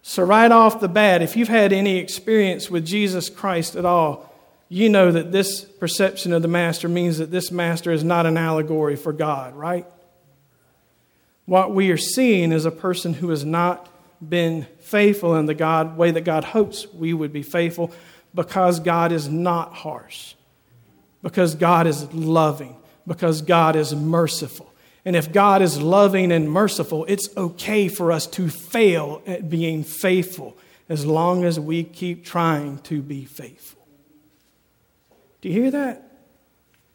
So, 0.10 0.24
right 0.24 0.52
off 0.52 0.80
the 0.80 0.88
bat, 0.88 1.22
if 1.22 1.38
you've 1.38 1.50
had 1.50 1.72
any 1.72 1.98
experience 1.98 2.68
with 2.68 2.84
Jesus 2.84 3.30
Christ 3.30 3.76
at 3.76 3.86
all, 3.86 4.34
you 4.68 4.90
know 4.90 5.12
that 5.12 5.32
this 5.32 5.64
perception 5.64 6.34
of 6.34 6.42
the 6.42 6.48
master 6.48 6.90
means 6.90 7.20
that 7.20 7.30
this 7.30 7.52
master 7.52 7.92
is 7.92 8.04
not 8.04 8.26
an 8.26 8.36
allegory 8.36 8.96
for 8.96 9.14
God, 9.14 9.54
right? 9.54 9.86
What 11.46 11.76
we 11.76 11.92
are 11.92 11.98
seeing 11.98 12.52
is 12.52 12.66
a 12.66 12.72
person 12.72 13.14
who 13.14 13.30
has 13.30 13.46
not 13.46 13.88
been 14.28 14.66
faithful 14.80 15.36
in 15.36 15.46
the 15.46 15.54
God 15.54 15.96
way 15.96 16.10
that 16.10 16.22
God 16.22 16.44
hopes 16.44 16.92
we 16.92 17.14
would 17.14 17.32
be 17.32 17.44
faithful 17.44 17.92
because 18.34 18.80
God 18.80 19.12
is 19.12 19.30
not 19.30 19.76
harsh, 19.76 20.34
because 21.22 21.54
God 21.54 21.86
is 21.86 22.12
loving, 22.16 22.76
because 23.06 23.44
God 23.44 23.76
is 23.76 23.94
merciful. 23.94 24.69
And 25.06 25.16
if 25.16 25.32
God 25.32 25.62
is 25.62 25.82
loving 25.82 26.32
and 26.32 26.52
merciful, 26.52 27.06
it's 27.06 27.30
okay 27.38 27.88
for 27.88 28.12
us 28.12 28.28
to 28.28 28.50
fail 28.50 29.22
at 29.26 29.50
being 29.50 29.84
faithful 29.84 30.58
as 30.90 31.06
long 31.06 31.46
as 31.46 31.60
we 31.60 31.84
keep 31.84 32.26
trying 32.26 32.80
to 32.80 33.02
be 33.02 33.26
faithful. 33.26 33.86
Do 35.42 35.50
you 35.50 35.62
hear 35.62 35.72
that? 35.72 36.12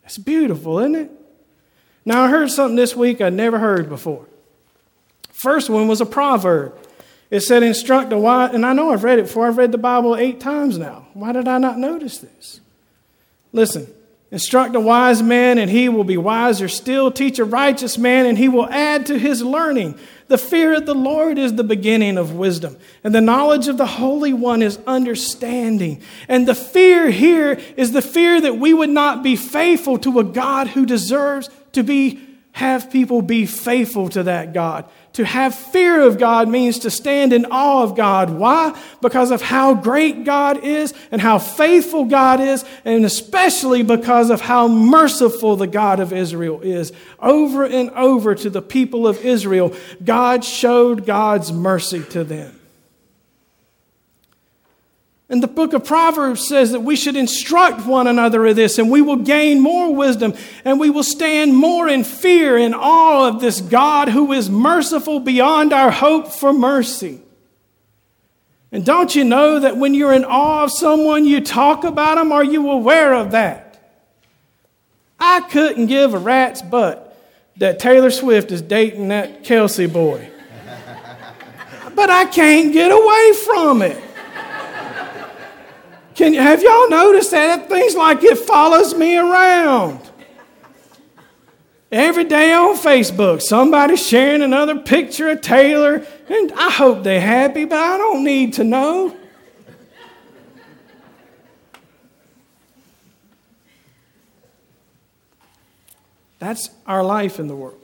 It's 0.05 0.19
beautiful, 0.19 0.79
isn't 0.81 0.97
it? 0.97 1.11
Now, 2.05 2.25
I 2.25 2.29
heard 2.29 2.51
something 2.51 2.77
this 2.77 2.95
week 2.95 3.21
I 3.21 3.31
never 3.31 3.59
heard 3.59 3.89
before. 3.89 4.27
First 5.31 5.71
one 5.71 5.89
was 5.89 6.01
a 6.01 6.07
proverb. 6.07 6.77
It 7.31 7.41
said, 7.41 7.63
instruct 7.63 8.13
a 8.13 8.19
wise, 8.19 8.55
and 8.55 8.67
I 8.67 8.75
know 8.75 8.93
I've 8.93 9.03
read 9.03 9.19
it 9.19 9.23
before. 9.23 9.47
I've 9.47 9.57
read 9.57 9.73
the 9.73 9.79
Bible 9.79 10.15
eight 10.15 10.41
times 10.41 10.79
now. 10.79 11.07
Why 11.15 11.33
did 11.33 11.49
I 11.49 11.59
not 11.59 11.79
notice 11.79 12.19
this? 12.19 12.61
Listen, 13.53 13.87
Instruct 14.31 14.75
a 14.75 14.81
wise 14.81 15.23
man, 15.23 15.59
and 15.59 15.71
he 15.71 15.89
will 15.89 16.05
be 16.05 16.17
wiser 16.17 16.69
still. 16.69 17.11
Teach 17.11 17.39
a 17.39 17.45
righteous 17.45 17.97
man, 17.99 18.27
and 18.27 18.37
he 18.37 18.49
will 18.49 18.69
add 18.69 19.07
to 19.07 19.19
his 19.19 19.43
learning. 19.43 19.99
The 20.27 20.39
fear 20.39 20.75
of 20.75 20.87
the 20.87 20.95
Lord 20.95 21.39
is 21.39 21.55
the 21.55 21.65
beginning 21.65 22.17
of 22.17 22.35
wisdom, 22.35 22.77
and 23.05 23.15
the 23.15 23.21
knowledge 23.21 23.69
of 23.69 23.77
the 23.77 23.87
Holy 23.87 24.33
One 24.33 24.63
is 24.63 24.79
understanding. 24.87 26.03
And 26.29 26.49
the 26.49 26.55
fear 26.55 27.11
here 27.11 27.61
is 27.77 27.93
the 27.93 28.03
fear 28.03 28.41
that 28.41 28.59
we 28.59 28.73
would 28.73 28.91
not 28.91 29.23
be 29.23 29.37
faithful 29.37 29.99
to 29.99 30.19
a 30.19 30.25
God 30.25 30.69
who 30.69 30.87
deserves 30.87 31.51
to 31.73 31.83
be 31.83 32.21
have 32.53 32.91
people 32.91 33.21
be 33.21 33.47
faithful 33.47 34.09
to 34.09 34.23
that 34.23 34.53
God. 34.53 34.89
To 35.15 35.25
have 35.25 35.55
fear 35.55 36.01
of 36.01 36.19
God 36.19 36.49
means 36.49 36.81
to 36.81 36.91
stand 36.91 37.33
in 37.33 37.47
awe 37.47 37.85
of 37.85 37.95
God. 37.95 38.31
Why? 38.31 38.77
Because 39.01 39.31
of 39.31 39.43
how 39.43 39.75
great 39.75 40.25
God 40.25 40.65
is 40.65 40.93
and 41.13 41.21
how 41.21 41.39
faithful 41.39 42.07
God 42.07 42.41
is, 42.41 42.65
and 42.85 43.05
especially 43.05 43.85
because 43.85 44.31
of 44.31 44.41
how 44.41 44.67
merciful 44.67 45.55
the 45.55 45.69
God 45.69 46.01
of 46.01 46.13
Israel 46.13 46.61
is. 46.63 46.93
Over 47.21 47.65
and 47.65 47.91
over 47.91 48.35
to 48.35 48.51
the 48.51 48.63
people 48.63 49.07
of 49.07 49.25
Israel, 49.25 49.73
God 50.05 50.45
showed 50.45 51.07
God's 51.07 51.53
mercy 51.53 52.03
to 52.11 52.25
them. 52.25 52.61
And 55.29 55.43
the 55.43 55.49
book 55.49 55.73
of 55.73 55.85
Proverbs 55.85 56.47
says 56.47 56.73
that 56.73 56.81
we 56.81 56.97
should 56.97 57.17
instruct 57.17 57.87
one 57.87 58.07
another 58.07 58.45
of 58.47 58.57
this, 58.57 58.79
and 58.79 58.91
we 58.91 59.01
will 59.01 59.17
gain 59.17 59.59
more 59.59 59.95
wisdom, 59.95 60.35
and 60.65 60.79
we 60.79 60.91
will 60.91 61.03
stand 61.03 61.57
more 61.57 61.89
in 61.89 62.05
fear 62.05 62.59
and 62.59 62.75
awe 62.75 63.29
of 63.29 63.41
this 63.41 63.61
God 63.63 64.11
who 64.11 64.33
is 64.33 64.51
merciful 64.51 65.21
beyond 65.21 65.73
our 65.73 65.91
hope 65.91 66.29
for 66.29 66.53
mercy. 66.53 67.21
And 68.71 68.85
don't 68.85 69.15
you 69.15 69.25
know 69.25 69.61
that 69.61 69.79
when 69.79 69.95
you're 69.95 70.13
in 70.13 70.25
awe 70.25 70.65
of 70.65 70.73
someone, 70.73 71.25
you 71.25 71.41
talk 71.41 71.85
about 71.85 72.17
them? 72.17 72.31
Are 72.31 72.45
you 72.45 72.71
aware 72.71 73.15
of 73.15 73.31
that? 73.31 73.81
I 75.19 75.41
couldn't 75.49 75.87
give 75.87 76.13
a 76.13 76.19
rat's 76.19 76.61
butt 76.61 77.17
that 77.57 77.79
Taylor 77.79 78.11
Swift 78.11 78.53
is 78.53 78.61
dating 78.61 79.09
that 79.09 79.43
Kelce 79.43 79.91
boy. 79.91 80.29
but 81.95 82.11
I 82.11 82.27
can't 82.27 82.73
get 82.75 82.91
away 82.91 83.33
from 83.45 83.83
it. 83.83 84.04
Can, 86.15 86.35
have 86.35 86.63
y'all 86.63 86.89
noticed 86.89 87.33
that? 87.33 87.69
Things 87.69 87.95
like 87.95 88.23
it 88.23 88.39
follows 88.39 88.95
me 88.95 89.17
around. 89.17 90.01
Every 91.91 92.25
day 92.25 92.53
on 92.53 92.77
Facebook, 92.77 93.43
somebody's 93.43 94.05
sharing 94.05 94.43
another 94.43 94.81
picture 94.81 95.29
of 95.31 95.41
Taylor, 95.41 96.05
and 96.29 96.53
I 96.53 96.71
hope 96.71 97.05
they're 97.05 97.21
happy, 97.21 97.65
but 97.65 97.79
I 97.79 97.99
don't 97.99 98.25
need 98.25 98.55
to 98.55 98.65
know. 98.65 99.17
That's 106.39 106.69
our 106.87 107.03
life 107.03 107.39
in 107.39 107.47
the 107.47 107.57
world. 107.57 107.81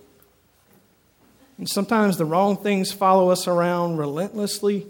And 1.56 1.68
sometimes 1.68 2.16
the 2.16 2.24
wrong 2.24 2.56
things 2.56 2.92
follow 2.92 3.30
us 3.30 3.46
around 3.46 3.96
relentlessly. 3.96 4.86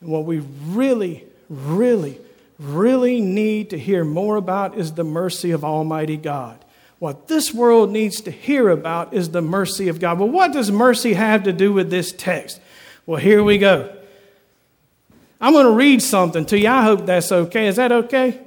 And 0.00 0.10
what 0.10 0.24
we 0.24 0.40
really 0.66 1.24
really 1.48 2.18
really 2.58 3.20
need 3.20 3.70
to 3.70 3.78
hear 3.78 4.04
more 4.04 4.36
about 4.36 4.76
is 4.76 4.92
the 4.92 5.04
mercy 5.04 5.50
of 5.50 5.64
Almighty 5.64 6.16
God. 6.16 6.64
What 6.98 7.28
this 7.28 7.52
world 7.52 7.90
needs 7.90 8.20
to 8.22 8.30
hear 8.30 8.68
about 8.68 9.12
is 9.12 9.30
the 9.30 9.42
mercy 9.42 9.88
of 9.88 10.00
God. 10.00 10.18
Well, 10.18 10.28
what 10.28 10.52
does 10.52 10.70
mercy 10.70 11.14
have 11.14 11.44
to 11.44 11.52
do 11.52 11.72
with 11.72 11.90
this 11.90 12.12
text? 12.12 12.60
Well, 13.06 13.20
here 13.20 13.42
we 13.42 13.58
go. 13.58 13.94
I'm 15.40 15.52
going 15.52 15.66
to 15.66 15.72
read 15.72 16.00
something 16.00 16.46
to 16.46 16.58
you. 16.58 16.68
I 16.68 16.82
hope 16.84 17.06
that's 17.06 17.30
okay. 17.30 17.66
Is 17.66 17.76
that 17.76 17.92
okay? 17.92 18.40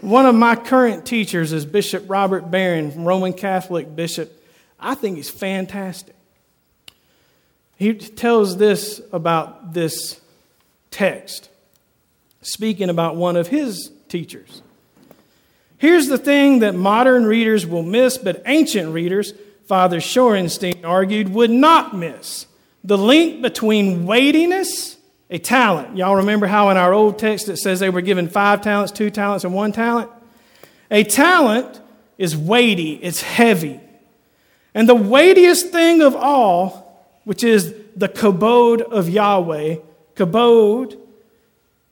One 0.00 0.24
of 0.24 0.34
my 0.34 0.56
current 0.56 1.04
teachers 1.04 1.52
is 1.52 1.66
Bishop 1.66 2.08
Robert 2.08 2.50
Barron, 2.50 3.04
Roman 3.04 3.34
Catholic 3.34 3.94
bishop. 3.94 4.32
I 4.78 4.94
think 4.94 5.16
he's 5.16 5.28
fantastic. 5.28 6.14
He 7.76 7.92
tells 7.94 8.56
this 8.56 9.02
about 9.12 9.74
this 9.74 10.20
text, 10.90 11.50
speaking 12.42 12.88
about 12.90 13.16
one 13.16 13.36
of 13.36 13.48
his 13.48 13.90
teachers. 14.08 14.62
Here's 15.78 16.08
the 16.08 16.18
thing 16.18 16.58
that 16.58 16.74
modern 16.74 17.24
readers 17.24 17.66
will 17.66 17.82
miss, 17.82 18.18
but 18.18 18.42
ancient 18.44 18.92
readers, 18.92 19.32
Father 19.66 19.98
Shorenstein 19.98 20.84
argued, 20.84 21.30
would 21.30 21.50
not 21.50 21.96
miss 21.96 22.46
the 22.84 22.98
link 22.98 23.42
between 23.42 24.06
weightiness, 24.06 24.96
a 25.30 25.38
talent. 25.38 25.96
Y'all 25.96 26.16
remember 26.16 26.46
how 26.46 26.70
in 26.70 26.76
our 26.76 26.92
old 26.92 27.18
text 27.18 27.48
it 27.48 27.56
says 27.56 27.80
they 27.80 27.90
were 27.90 28.00
given 28.00 28.28
five 28.28 28.62
talents, 28.62 28.92
two 28.92 29.10
talents, 29.10 29.44
and 29.44 29.54
one 29.54 29.72
talent? 29.72 30.10
A 30.90 31.04
talent 31.04 31.80
is 32.18 32.36
weighty, 32.36 32.94
it's 32.94 33.22
heavy. 33.22 33.80
And 34.74 34.88
the 34.88 34.94
weightiest 34.94 35.70
thing 35.70 36.02
of 36.02 36.14
all, 36.14 37.08
which 37.24 37.44
is 37.44 37.74
the 37.96 38.08
kabod 38.08 38.82
of 38.82 39.08
Yahweh, 39.08 39.76
kabod 40.14 40.98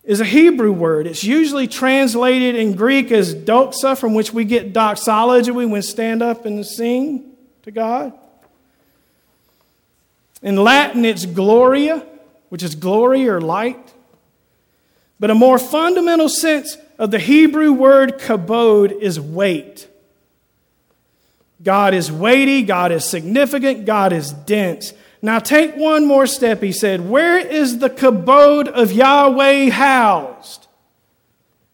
is 0.09 0.23
a 0.23 0.25
Hebrew 0.25 0.73
word. 0.73 1.07
It's 1.07 1.23
usually 1.23 1.69
translated 1.69 2.57
in 2.57 2.75
Greek 2.75 3.13
as 3.13 3.35
doxa, 3.35 3.97
from 3.97 4.15
which 4.15 4.33
we 4.33 4.47
get 4.47 4.73
doxology. 4.73 5.51
When 5.51 5.71
we 5.71 5.83
stand 5.83 6.23
up 6.23 6.47
and 6.47 6.65
sing 6.65 7.35
to 7.65 7.71
God. 7.71 8.15
In 10.41 10.57
Latin, 10.57 11.05
it's 11.05 11.27
gloria, 11.27 12.07
which 12.49 12.63
is 12.63 12.75
glory 12.75 13.29
or 13.29 13.39
light. 13.39 13.93
But 15.21 15.31
a 15.31 15.35
more 15.35 15.59
fundamental 15.59 16.31
sense 16.31 16.79
of 16.99 17.11
the 17.11 17.19
Hebrew 17.19 17.73
word 17.73 18.19
kabod 18.19 18.99
is 18.99 19.21
weight. 19.21 19.89
God 21.63 21.93
is 21.93 22.11
weighty, 22.11 22.63
God 22.63 22.93
is 22.93 23.05
significant, 23.05 23.85
God 23.85 24.15
is 24.15 24.33
dense. 24.33 24.95
Now 25.21 25.39
take 25.39 25.75
one 25.75 26.07
more 26.07 26.27
step, 26.27 26.63
he 26.63 26.73
said. 26.73 27.09
Where 27.09 27.39
is 27.39 27.79
the 27.79 27.91
kabod 27.91 28.69
of 28.69 28.93
Yahweh 28.93 29.71
housed? 29.71 30.67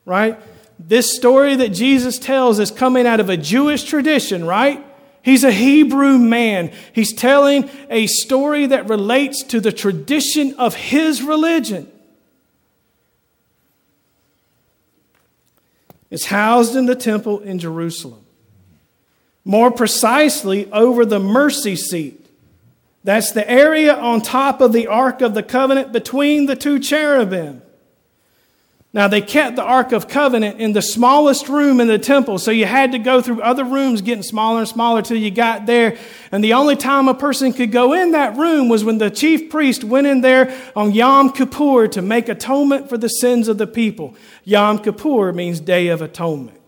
Right? 0.04 0.38
This 0.78 1.14
story 1.14 1.56
that 1.56 1.70
Jesus 1.70 2.18
tells 2.18 2.58
is 2.58 2.70
coming 2.70 3.06
out 3.06 3.20
of 3.20 3.28
a 3.28 3.36
Jewish 3.36 3.84
tradition, 3.84 4.44
right? 4.44 4.84
He's 5.22 5.44
a 5.44 5.52
Hebrew 5.52 6.18
man. 6.18 6.72
He's 6.92 7.12
telling 7.12 7.70
a 7.88 8.06
story 8.06 8.66
that 8.66 8.88
relates 8.88 9.42
to 9.44 9.60
the 9.60 9.72
tradition 9.72 10.54
of 10.54 10.74
his 10.74 11.22
religion. 11.22 11.90
It's 16.10 16.26
housed 16.26 16.76
in 16.76 16.86
the 16.86 16.94
temple 16.94 17.40
in 17.40 17.58
Jerusalem. 17.58 18.24
More 19.44 19.70
precisely, 19.70 20.70
over 20.70 21.04
the 21.04 21.18
mercy 21.18 21.76
seat 21.76 22.23
that's 23.04 23.32
the 23.32 23.48
area 23.48 23.94
on 23.94 24.22
top 24.22 24.62
of 24.62 24.72
the 24.72 24.86
Ark 24.86 25.20
of 25.20 25.34
the 25.34 25.42
Covenant 25.42 25.92
between 25.92 26.46
the 26.46 26.56
two 26.56 26.80
cherubim. 26.80 27.60
Now, 28.94 29.08
they 29.08 29.20
kept 29.20 29.56
the 29.56 29.62
Ark 29.62 29.90
of 29.90 30.06
Covenant 30.06 30.60
in 30.60 30.72
the 30.72 30.80
smallest 30.80 31.48
room 31.48 31.80
in 31.80 31.88
the 31.88 31.98
temple, 31.98 32.38
so 32.38 32.52
you 32.52 32.64
had 32.64 32.92
to 32.92 32.98
go 32.98 33.20
through 33.20 33.42
other 33.42 33.64
rooms 33.64 34.02
getting 34.02 34.22
smaller 34.22 34.60
and 34.60 34.68
smaller 34.68 35.02
till 35.02 35.16
you 35.16 35.32
got 35.32 35.66
there. 35.66 35.98
And 36.30 36.44
the 36.44 36.52
only 36.52 36.76
time 36.76 37.08
a 37.08 37.14
person 37.14 37.52
could 37.52 37.72
go 37.72 37.92
in 37.92 38.12
that 38.12 38.36
room 38.36 38.68
was 38.68 38.84
when 38.84 38.98
the 38.98 39.10
chief 39.10 39.50
priest 39.50 39.82
went 39.82 40.06
in 40.06 40.20
there 40.20 40.56
on 40.76 40.92
Yom 40.92 41.32
Kippur 41.32 41.88
to 41.88 42.02
make 42.02 42.28
atonement 42.28 42.88
for 42.88 42.96
the 42.96 43.08
sins 43.08 43.48
of 43.48 43.58
the 43.58 43.66
people. 43.66 44.14
Yom 44.44 44.78
Kippur 44.78 45.32
means 45.32 45.58
Day 45.58 45.88
of 45.88 46.00
Atonement. 46.00 46.60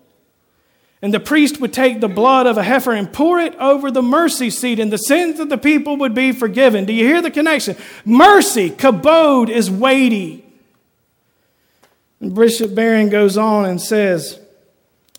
And 1.03 1.13
the 1.13 1.21
priest 1.21 1.61
would 1.61 1.73
take 1.73 2.01
the 2.01 2.09
blood 2.09 2.47
of 2.47 2.57
a 2.57 2.63
heifer 2.63 2.93
and 2.93 3.13
pour 3.13 3.39
it 3.39 3.55
over 3.57 3.91
the 3.91 4.03
mercy 4.03 4.49
seat, 4.49 4.79
and 4.79 4.93
the 4.93 4.97
sins 4.97 5.39
of 5.39 5.51
the 5.51 5.59
people 5.59 5.99
would 5.99 6.15
be 6.15 6.33
forgiven. 6.33 6.87
Do 6.87 6.93
you 6.93 7.05
hear 7.05 7.21
the 7.21 7.31
connection? 7.31 7.77
Mercy, 8.05 8.71
kabod, 8.71 9.51
is 9.51 9.71
weighty. 9.71 10.45
And 12.21 12.35
Bishop 12.35 12.75
Barron 12.75 13.11
goes 13.11 13.37
on 13.37 13.67
and 13.67 13.81
says, 13.81 14.41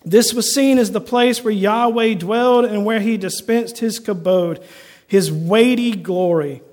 This 0.04 0.34
was 0.34 0.54
seen 0.54 0.80
as 0.80 0.92
the 0.92 1.02
place 1.02 1.44
where 1.44 1.54
Yahweh 1.54 2.16
dwelled 2.16 2.66
and 2.66 2.84
where 2.84 3.00
he 3.00 3.18
dispensed 3.18 3.78
his 3.78 4.00
kabod, 4.00 4.64
his 5.06 5.32
weighty 5.32 5.92
glory. 5.92 6.64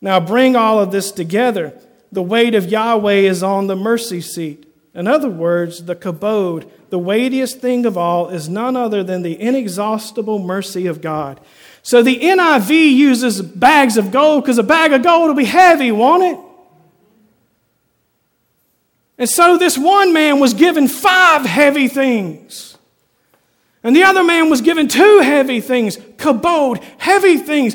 Now 0.00 0.20
bring 0.20 0.54
all 0.54 0.78
of 0.78 0.92
this 0.92 1.10
together. 1.10 1.78
The 2.12 2.22
weight 2.22 2.54
of 2.54 2.70
Yahweh 2.70 3.14
is 3.14 3.42
on 3.42 3.66
the 3.66 3.76
mercy 3.76 4.20
seat. 4.20 4.68
In 4.94 5.06
other 5.06 5.30
words, 5.30 5.84
the 5.84 5.96
kabod, 5.96 6.68
the 6.92 6.98
weightiest 6.98 7.58
thing 7.58 7.86
of 7.86 7.96
all, 7.96 8.28
is 8.28 8.50
none 8.50 8.76
other 8.76 9.02
than 9.02 9.22
the 9.22 9.40
inexhaustible 9.40 10.38
mercy 10.38 10.86
of 10.86 11.00
God. 11.00 11.40
So 11.82 12.02
the 12.02 12.20
NIV 12.20 12.68
uses 12.68 13.40
bags 13.40 13.96
of 13.96 14.10
gold 14.10 14.44
because 14.44 14.58
a 14.58 14.62
bag 14.62 14.92
of 14.92 15.02
gold 15.02 15.28
will 15.28 15.34
be 15.34 15.46
heavy, 15.46 15.90
won't 15.90 16.22
it? 16.22 16.38
And 19.16 19.26
so 19.26 19.56
this 19.56 19.78
one 19.78 20.12
man 20.12 20.38
was 20.38 20.52
given 20.52 20.86
five 20.86 21.46
heavy 21.46 21.88
things. 21.88 22.76
And 23.82 23.96
the 23.96 24.02
other 24.02 24.22
man 24.22 24.50
was 24.50 24.60
given 24.60 24.86
two 24.86 25.20
heavy 25.20 25.62
things, 25.62 25.96
kabod, 25.96 26.84
heavy 26.98 27.38
things. 27.38 27.74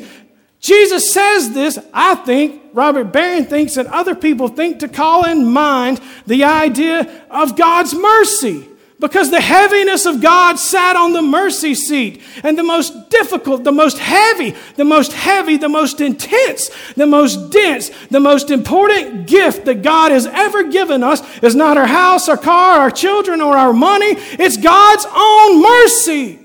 Jesus 0.60 1.12
says 1.12 1.54
this, 1.54 1.76
I 1.92 2.14
think, 2.14 2.62
Robert 2.72 3.12
Barron 3.12 3.46
thinks, 3.46 3.78
and 3.78 3.88
other 3.88 4.14
people 4.14 4.46
think 4.46 4.78
to 4.78 4.86
call 4.86 5.24
in 5.24 5.44
mind 5.44 6.00
the 6.24 6.44
idea 6.44 7.26
of 7.28 7.56
God's 7.56 7.94
mercy. 7.94 8.68
Because 9.00 9.30
the 9.30 9.40
heaviness 9.40 10.06
of 10.06 10.20
God 10.20 10.58
sat 10.58 10.96
on 10.96 11.12
the 11.12 11.22
mercy 11.22 11.74
seat. 11.74 12.20
And 12.42 12.58
the 12.58 12.64
most 12.64 13.10
difficult, 13.10 13.62
the 13.62 13.70
most 13.70 13.98
heavy, 13.98 14.56
the 14.74 14.84
most 14.84 15.12
heavy, 15.12 15.56
the 15.56 15.68
most 15.68 16.00
intense, 16.00 16.70
the 16.94 17.06
most 17.06 17.50
dense, 17.50 17.90
the 18.10 18.18
most 18.18 18.50
important 18.50 19.28
gift 19.28 19.66
that 19.66 19.82
God 19.82 20.10
has 20.10 20.26
ever 20.26 20.64
given 20.64 21.04
us 21.04 21.22
is 21.44 21.54
not 21.54 21.76
our 21.76 21.86
house, 21.86 22.28
our 22.28 22.36
car, 22.36 22.80
our 22.80 22.90
children, 22.90 23.40
or 23.40 23.56
our 23.56 23.72
money. 23.72 24.16
It's 24.16 24.56
God's 24.56 25.06
own 25.14 25.62
mercy. 25.62 26.40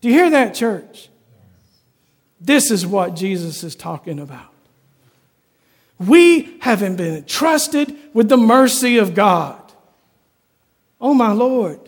Do 0.00 0.08
you 0.08 0.14
hear 0.14 0.30
that, 0.30 0.54
church? 0.54 1.10
This 2.40 2.70
is 2.70 2.86
what 2.86 3.14
Jesus 3.14 3.62
is 3.62 3.76
talking 3.76 4.18
about. 4.18 4.46
We 5.98 6.58
haven't 6.60 6.96
been 6.96 7.14
entrusted 7.14 7.94
with 8.14 8.30
the 8.30 8.38
mercy 8.38 8.96
of 8.96 9.14
God. 9.14 9.59
Oh, 11.00 11.14
my 11.14 11.32
Lord. 11.32 11.80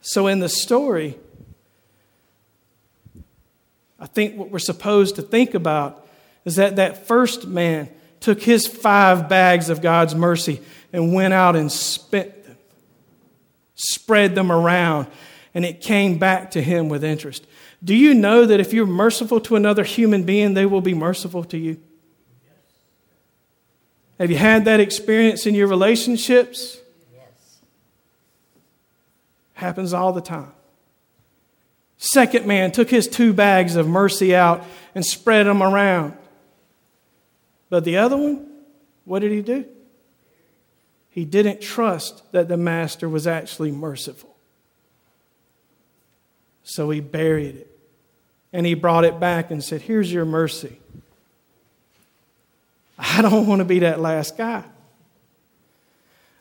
So, 0.00 0.26
in 0.26 0.40
the 0.40 0.48
story, 0.48 1.16
I 3.98 4.06
think 4.06 4.36
what 4.36 4.50
we're 4.50 4.58
supposed 4.58 5.16
to 5.16 5.22
think 5.22 5.54
about 5.54 6.06
is 6.44 6.56
that 6.56 6.76
that 6.76 7.06
first 7.06 7.46
man 7.46 7.88
took 8.20 8.42
his 8.42 8.66
five 8.66 9.28
bags 9.28 9.70
of 9.70 9.80
God's 9.80 10.14
mercy 10.14 10.60
and 10.92 11.14
went 11.14 11.32
out 11.32 11.56
and 11.56 11.70
spent 11.70 12.44
them, 12.44 12.56
spread 13.74 14.34
them 14.34 14.52
around, 14.52 15.06
and 15.54 15.64
it 15.64 15.80
came 15.80 16.18
back 16.18 16.50
to 16.50 16.62
him 16.62 16.88
with 16.88 17.04
interest. 17.04 17.46
Do 17.82 17.94
you 17.94 18.14
know 18.14 18.44
that 18.44 18.60
if 18.60 18.72
you're 18.72 18.86
merciful 18.86 19.40
to 19.40 19.56
another 19.56 19.84
human 19.84 20.24
being, 20.24 20.54
they 20.54 20.66
will 20.66 20.80
be 20.80 20.94
merciful 20.94 21.44
to 21.44 21.58
you? 21.58 21.80
Have 24.18 24.30
you 24.30 24.36
had 24.36 24.64
that 24.66 24.80
experience 24.80 25.46
in 25.46 25.54
your 25.54 25.66
relationships? 25.66 26.78
Yes. 27.12 27.58
Happens 29.54 29.92
all 29.92 30.12
the 30.12 30.20
time. 30.20 30.52
Second 31.98 32.46
man 32.46 32.70
took 32.70 32.90
his 32.90 33.08
two 33.08 33.32
bags 33.32 33.76
of 33.76 33.88
mercy 33.88 34.34
out 34.34 34.64
and 34.94 35.04
spread 35.04 35.46
them 35.46 35.62
around. 35.62 36.14
But 37.70 37.84
the 37.84 37.96
other 37.96 38.16
one, 38.16 38.46
what 39.04 39.20
did 39.20 39.32
he 39.32 39.42
do? 39.42 39.64
He 41.10 41.24
didn't 41.24 41.60
trust 41.60 42.30
that 42.32 42.48
the 42.48 42.56
master 42.56 43.08
was 43.08 43.26
actually 43.26 43.72
merciful. 43.72 44.36
So 46.62 46.90
he 46.90 47.00
buried 47.00 47.56
it. 47.56 47.70
And 48.52 48.66
he 48.66 48.74
brought 48.74 49.04
it 49.04 49.18
back 49.18 49.50
and 49.50 49.62
said, 49.62 49.82
Here's 49.82 50.12
your 50.12 50.24
mercy. 50.24 50.78
I 52.98 53.22
don't 53.22 53.46
want 53.46 53.60
to 53.60 53.64
be 53.64 53.80
that 53.80 54.00
last 54.00 54.36
guy. 54.36 54.64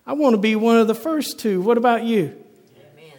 I 0.05 0.13
want 0.13 0.33
to 0.33 0.37
be 0.37 0.55
one 0.55 0.77
of 0.77 0.87
the 0.87 0.95
first 0.95 1.39
two. 1.39 1.61
What 1.61 1.77
about 1.77 2.03
you? 2.03 2.35
Amen. 2.77 3.13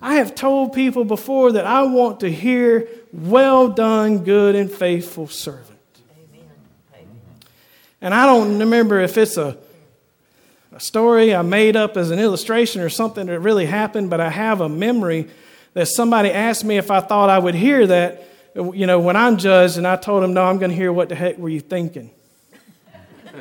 I 0.00 0.14
have 0.14 0.34
told 0.34 0.72
people 0.72 1.04
before 1.04 1.52
that 1.52 1.66
I 1.66 1.82
want 1.82 2.20
to 2.20 2.30
hear, 2.30 2.88
Well 3.12 3.68
done, 3.68 4.24
good 4.24 4.54
and 4.54 4.70
faithful 4.70 5.28
servant. 5.28 5.78
Amen. 6.94 7.06
And 8.00 8.14
I 8.14 8.26
don't 8.26 8.58
remember 8.58 9.00
if 9.00 9.18
it's 9.18 9.36
a, 9.36 9.58
a 10.72 10.80
story 10.80 11.34
I 11.34 11.42
made 11.42 11.76
up 11.76 11.96
as 11.96 12.10
an 12.10 12.18
illustration 12.18 12.80
or 12.80 12.88
something 12.88 13.26
that 13.26 13.40
really 13.40 13.66
happened, 13.66 14.08
but 14.08 14.20
I 14.20 14.30
have 14.30 14.62
a 14.62 14.68
memory 14.68 15.28
that 15.74 15.86
somebody 15.86 16.30
asked 16.30 16.64
me 16.64 16.78
if 16.78 16.90
I 16.90 17.00
thought 17.00 17.30
I 17.30 17.38
would 17.38 17.54
hear 17.54 17.86
that, 17.86 18.24
you 18.54 18.86
know, 18.86 18.98
when 18.98 19.14
I'm 19.14 19.36
judged, 19.36 19.76
and 19.76 19.86
I 19.86 19.96
told 19.96 20.22
them, 20.22 20.32
no, 20.32 20.44
I'm 20.44 20.58
going 20.58 20.70
to 20.70 20.76
hear 20.76 20.92
what 20.92 21.08
the 21.08 21.14
heck 21.14 21.38
were 21.38 21.48
you 21.48 21.60
thinking? 21.60 22.10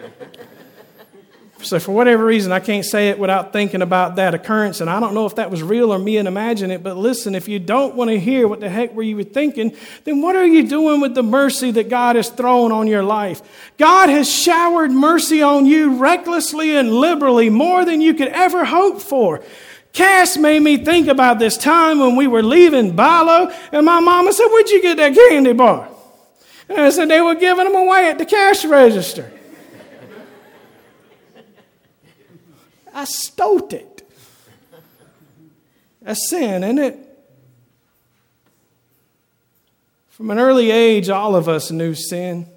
So, 1.62 1.78
for 1.78 1.92
whatever 1.92 2.24
reason, 2.24 2.54
I 2.54 2.62
can't 2.62 2.86
say 2.86 3.10
it 3.10 3.20
without 3.20 3.52
thinking 3.52 3.82
about 3.82 4.16
that 4.16 4.34
occurrence. 4.34 4.80
And 4.80 4.90
I 4.90 5.02
don't 5.02 5.14
know 5.14 5.26
if 5.26 5.36
that 5.36 5.52
was 5.52 5.62
real 5.62 5.92
or 5.94 6.00
me 6.00 6.16
and 6.16 6.26
imagine 6.26 6.72
it. 6.72 6.82
But 6.82 6.96
listen, 6.96 7.36
if 7.36 7.50
you 7.50 7.60
don't 7.60 7.96
want 7.96 8.10
to 8.10 8.20
hear 8.20 8.48
what 8.48 8.62
the 8.62 8.70
heck 8.70 8.94
were 8.94 9.04
you 9.04 9.22
thinking, 9.26 9.76
then 10.06 10.22
what 10.22 10.38
are 10.38 10.46
you 10.46 10.66
doing 10.68 11.02
with 11.02 11.16
the 11.16 11.24
mercy 11.24 11.72
that 11.72 11.90
God 11.90 12.16
has 12.16 12.30
thrown 12.30 12.72
on 12.72 12.88
your 12.88 13.04
life? 13.04 13.42
God 13.78 14.08
has 14.08 14.32
showered 14.32 14.92
mercy 14.92 15.42
on 15.42 15.66
you 15.66 15.98
recklessly 15.98 16.78
and 16.78 16.94
liberally, 16.94 17.50
more 17.50 17.84
than 17.84 18.00
you 18.00 18.14
could 18.14 18.30
ever 18.30 18.64
hope 18.64 19.02
for. 19.02 19.44
Cass 19.92 20.38
made 20.38 20.62
me 20.62 20.78
think 20.78 21.08
about 21.08 21.40
this 21.40 21.58
time 21.58 22.00
when 22.00 22.16
we 22.16 22.28
were 22.28 22.44
leaving 22.44 22.96
BI-LO, 22.96 23.52
and 23.74 23.86
my 23.86 24.00
mama 24.00 24.32
said, 24.32 24.48
Where'd 24.48 24.70
you 24.70 24.82
get 24.82 24.96
that 24.96 25.14
candy 25.14 25.52
bar? 25.52 25.90
And 26.70 26.80
I 26.80 26.90
said, 26.92 27.10
They 27.10 27.20
were 27.20 27.36
giving 27.36 27.66
them 27.66 27.76
away 27.76 28.10
at 28.10 28.18
the 28.18 28.26
cash 28.26 28.64
register. 28.64 29.34
I 32.94 33.06
stole 33.06 33.68
it. 33.70 34.10
That's 36.02 36.30
sin, 36.30 36.64
isn't 36.64 36.80
it? 36.80 37.06
From 40.10 40.32
an 40.32 40.40
early 40.40 40.72
age, 40.72 41.10
all 41.10 41.36
of 41.36 41.48
us 41.48 41.72
knew 41.72 41.94
sin. 41.94 42.48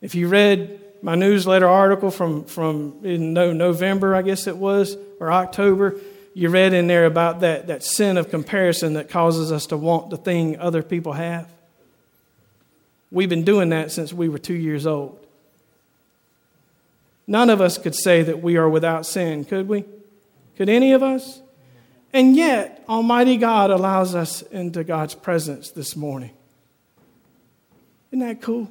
If 0.00 0.14
you 0.14 0.28
read 0.28 0.80
my 1.02 1.14
newsletter 1.14 1.68
article 1.68 2.10
from, 2.10 2.44
from 2.44 3.00
in 3.04 3.32
November, 3.32 4.14
I 4.14 4.22
guess 4.22 4.46
it 4.46 4.56
was, 4.56 4.96
or 5.20 5.30
October, 5.30 5.96
you 6.34 6.48
read 6.48 6.72
in 6.72 6.88
there 6.88 7.06
about 7.06 7.40
that, 7.40 7.68
that 7.68 7.84
sin 7.84 8.16
of 8.16 8.30
comparison 8.30 8.94
that 8.94 9.08
causes 9.08 9.52
us 9.52 9.66
to 9.66 9.76
want 9.76 10.10
the 10.10 10.16
thing 10.16 10.58
other 10.58 10.82
people 10.82 11.12
have. 11.12 11.48
We've 13.12 13.28
been 13.28 13.44
doing 13.44 13.68
that 13.68 13.92
since 13.92 14.12
we 14.12 14.28
were 14.28 14.38
two 14.38 14.54
years 14.54 14.86
old. 14.86 15.23
None 17.26 17.50
of 17.50 17.60
us 17.60 17.78
could 17.78 17.94
say 17.94 18.22
that 18.22 18.42
we 18.42 18.56
are 18.56 18.68
without 18.68 19.06
sin, 19.06 19.44
could 19.44 19.68
we? 19.68 19.84
Could 20.56 20.68
any 20.68 20.92
of 20.92 21.02
us? 21.02 21.40
And 22.12 22.36
yet, 22.36 22.84
Almighty 22.88 23.36
God 23.36 23.70
allows 23.70 24.14
us 24.14 24.42
into 24.42 24.84
God's 24.84 25.14
presence 25.14 25.70
this 25.70 25.96
morning. 25.96 26.30
Isn't 28.10 28.20
that 28.20 28.40
cool? 28.40 28.70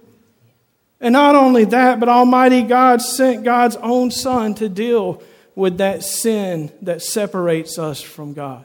And 1.01 1.11
not 1.11 1.35
only 1.35 1.65
that, 1.65 1.99
but 1.99 2.07
Almighty 2.07 2.61
God 2.61 3.01
sent 3.01 3.43
God's 3.43 3.75
own 3.75 4.11
Son 4.11 4.55
to 4.55 4.69
deal 4.69 5.21
with 5.55 5.79
that 5.79 6.03
sin 6.03 6.71
that 6.81 7.01
separates 7.01 7.77
us 7.77 8.01
from 8.01 8.33
God. 8.33 8.63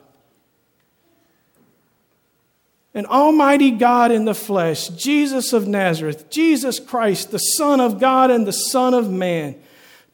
And 2.93 3.05
Almighty 3.07 3.71
God 3.71 4.11
in 4.11 4.25
the 4.25 4.33
flesh, 4.33 4.87
Jesus 4.89 5.51
of 5.51 5.67
Nazareth, 5.67 6.29
Jesus 6.29 6.79
Christ, 6.79 7.31
the 7.31 7.37
Son 7.37 7.79
of 7.81 7.99
God 7.99 8.31
and 8.31 8.47
the 8.47 8.53
Son 8.53 8.93
of 8.93 9.11
Man, 9.11 9.55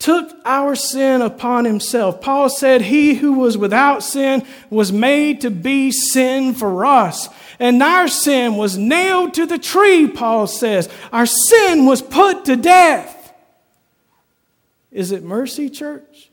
took 0.06 0.38
our 0.46 0.76
sin 0.76 1.24
upon 1.24 1.65
himself. 1.65 2.22
Paul 2.22 2.48
said, 2.48 2.84
He 2.84 3.15
who 3.15 3.34
was 3.34 3.58
without 3.58 4.04
sin 4.04 4.46
was 4.70 4.91
made 4.91 5.41
to 5.41 5.50
be 5.50 5.91
sin 5.91 6.54
for 6.54 6.86
us. 6.86 7.28
And 7.58 7.82
our 7.82 8.08
sin 8.08 8.56
was 8.56 8.78
nailed 8.78 9.34
to 9.34 9.48
the 9.48 9.58
tree, 9.58 10.08
Paul 10.08 10.46
says. 10.46 10.89
Our 11.12 11.26
sin 11.26 11.88
was 11.88 12.04
put 12.04 12.46
to 12.46 12.56
death. 12.56 13.34
Is 14.91 15.12
it 15.12 15.24
mercy, 15.24 15.72
church? 15.72 16.30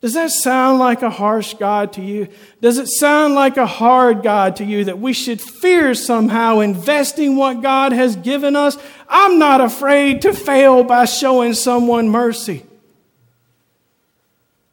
Does 0.00 0.14
that 0.14 0.30
sound 0.30 0.78
like 0.78 1.02
a 1.02 1.10
harsh 1.10 1.54
God 1.54 1.94
to 1.94 2.02
you? 2.02 2.28
Does 2.60 2.78
it 2.78 2.86
sound 2.86 3.34
like 3.34 3.56
a 3.56 3.66
hard 3.66 4.22
God 4.22 4.56
to 4.56 4.64
you 4.64 4.84
that 4.84 5.00
we 5.00 5.12
should 5.12 5.40
fear 5.40 5.92
somehow 5.94 6.60
investing 6.60 7.36
what 7.36 7.62
God 7.62 7.92
has 7.92 8.14
given 8.14 8.54
us? 8.54 8.76
I'm 9.08 9.40
not 9.40 9.60
afraid 9.60 10.22
to 10.22 10.32
fail 10.32 10.84
by 10.84 11.04
showing 11.04 11.54
someone 11.54 12.08
mercy. 12.08 12.64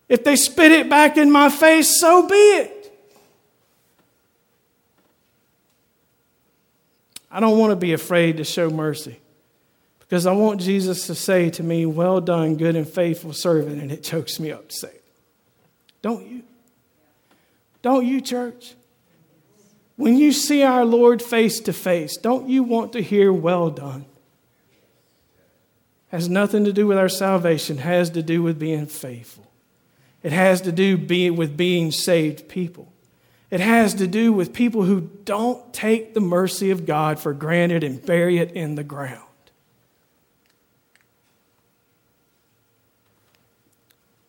If 0.07 0.23
they 0.23 0.35
spit 0.35 0.71
it 0.71 0.91
back 0.91 1.17
in 1.17 1.31
my 1.31 1.49
face, 1.49 1.99
so 1.99 2.27
be 2.27 2.35
it. 2.35 2.71
I 7.31 7.39
don't 7.39 7.57
want 7.57 7.71
to 7.71 7.75
be 7.75 7.93
afraid 7.93 8.38
to 8.38 8.43
show 8.43 8.69
mercy 8.69 9.19
because 9.99 10.27
I 10.27 10.33
want 10.33 10.61
Jesus 10.61 11.07
to 11.07 11.15
say 11.15 11.49
to 11.49 11.63
me, 11.63 11.88
Well 11.88 12.21
done, 12.21 12.55
good 12.55 12.75
and 12.75 12.88
faithful 12.88 13.33
servant, 13.33 13.81
and 13.81 13.91
it 13.91 14.03
chokes 14.03 14.39
me 14.39 14.51
up 14.51 14.69
to 14.69 14.75
say 14.75 14.89
it. 14.89 15.05
Don't 16.06 16.28
you? 16.28 16.44
Don't 17.82 18.06
you, 18.06 18.22
church? 18.22 18.76
When 19.96 20.15
you 20.18 20.34
see 20.34 20.62
our 20.62 20.86
Lord 20.86 21.20
face 21.20 21.60
to 21.62 21.74
face, 21.74 22.15
don't 22.15 22.48
you 22.48 22.62
want 22.62 22.94
to 22.94 23.02
hear, 23.02 23.34
Well 23.34 23.72
done? 23.72 24.06
Has 26.10 26.30
nothing 26.30 26.63
to 26.65 26.72
do 26.72 26.86
with 26.86 27.00
our 27.00 27.10
salvation, 27.10 27.80
has 27.80 28.12
to 28.12 28.22
do 28.22 28.44
with 28.44 28.60
being 28.60 28.86
faithful. 28.86 29.52
It 30.22 30.32
has 30.32 30.62
to 30.62 30.72
do 30.72 30.96
with 30.96 31.58
being 31.58 31.89
saved 31.89 32.50
people. 32.50 32.94
It 33.50 33.60
has 33.60 33.96
to 33.96 34.06
do 34.06 34.32
with 34.32 34.54
people 34.54 34.84
who 34.84 35.10
don't 35.24 35.74
take 35.74 36.13
the 36.13 36.20
mercy 36.20 36.70
of 36.70 36.86
God 36.86 37.18
for 37.18 37.34
granted 37.34 37.84
and 37.84 38.06
bury 38.06 38.38
it 38.38 38.52
in 38.52 38.76
the 38.76 38.84
ground. 38.84 39.24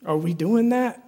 Are 0.06 0.16
we 0.16 0.32
doing 0.32 0.70
that? 0.70 1.05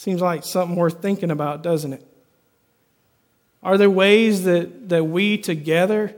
Seems 0.00 0.22
like 0.22 0.44
something 0.44 0.76
worth 0.76 1.02
thinking 1.02 1.30
about, 1.30 1.62
doesn't 1.62 1.92
it? 1.92 2.02
Are 3.62 3.76
there 3.76 3.90
ways 3.90 4.44
that, 4.44 4.88
that 4.88 5.04
we 5.04 5.36
together 5.36 6.14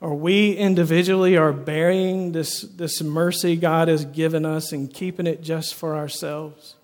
or 0.00 0.16
we 0.16 0.56
individually 0.56 1.36
are 1.36 1.52
burying 1.52 2.32
this, 2.32 2.62
this 2.62 3.00
mercy 3.00 3.54
God 3.54 3.86
has 3.86 4.04
given 4.04 4.44
us 4.44 4.72
and 4.72 4.92
keeping 4.92 5.28
it 5.28 5.40
just 5.40 5.76
for 5.76 5.94
ourselves? 5.94 6.74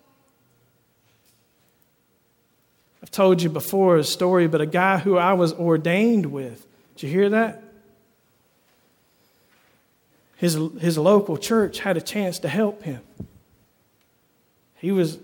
I've 3.02 3.10
told 3.10 3.42
you 3.42 3.50
before 3.50 3.96
a 3.96 4.04
story, 4.04 4.46
but 4.46 4.60
a 4.60 4.66
guy 4.66 4.98
who 4.98 5.16
I 5.16 5.32
was 5.32 5.52
ordained 5.54 6.26
with, 6.26 6.64
did 6.94 7.08
you 7.08 7.12
hear 7.12 7.30
that? 7.30 7.64
His, 10.36 10.54
his 10.78 10.96
local 10.98 11.36
church 11.36 11.80
had 11.80 11.96
a 11.96 12.00
chance 12.00 12.38
to 12.38 12.48
help 12.48 12.84
him. 12.84 13.00
He 14.76 14.92
was 14.92 15.18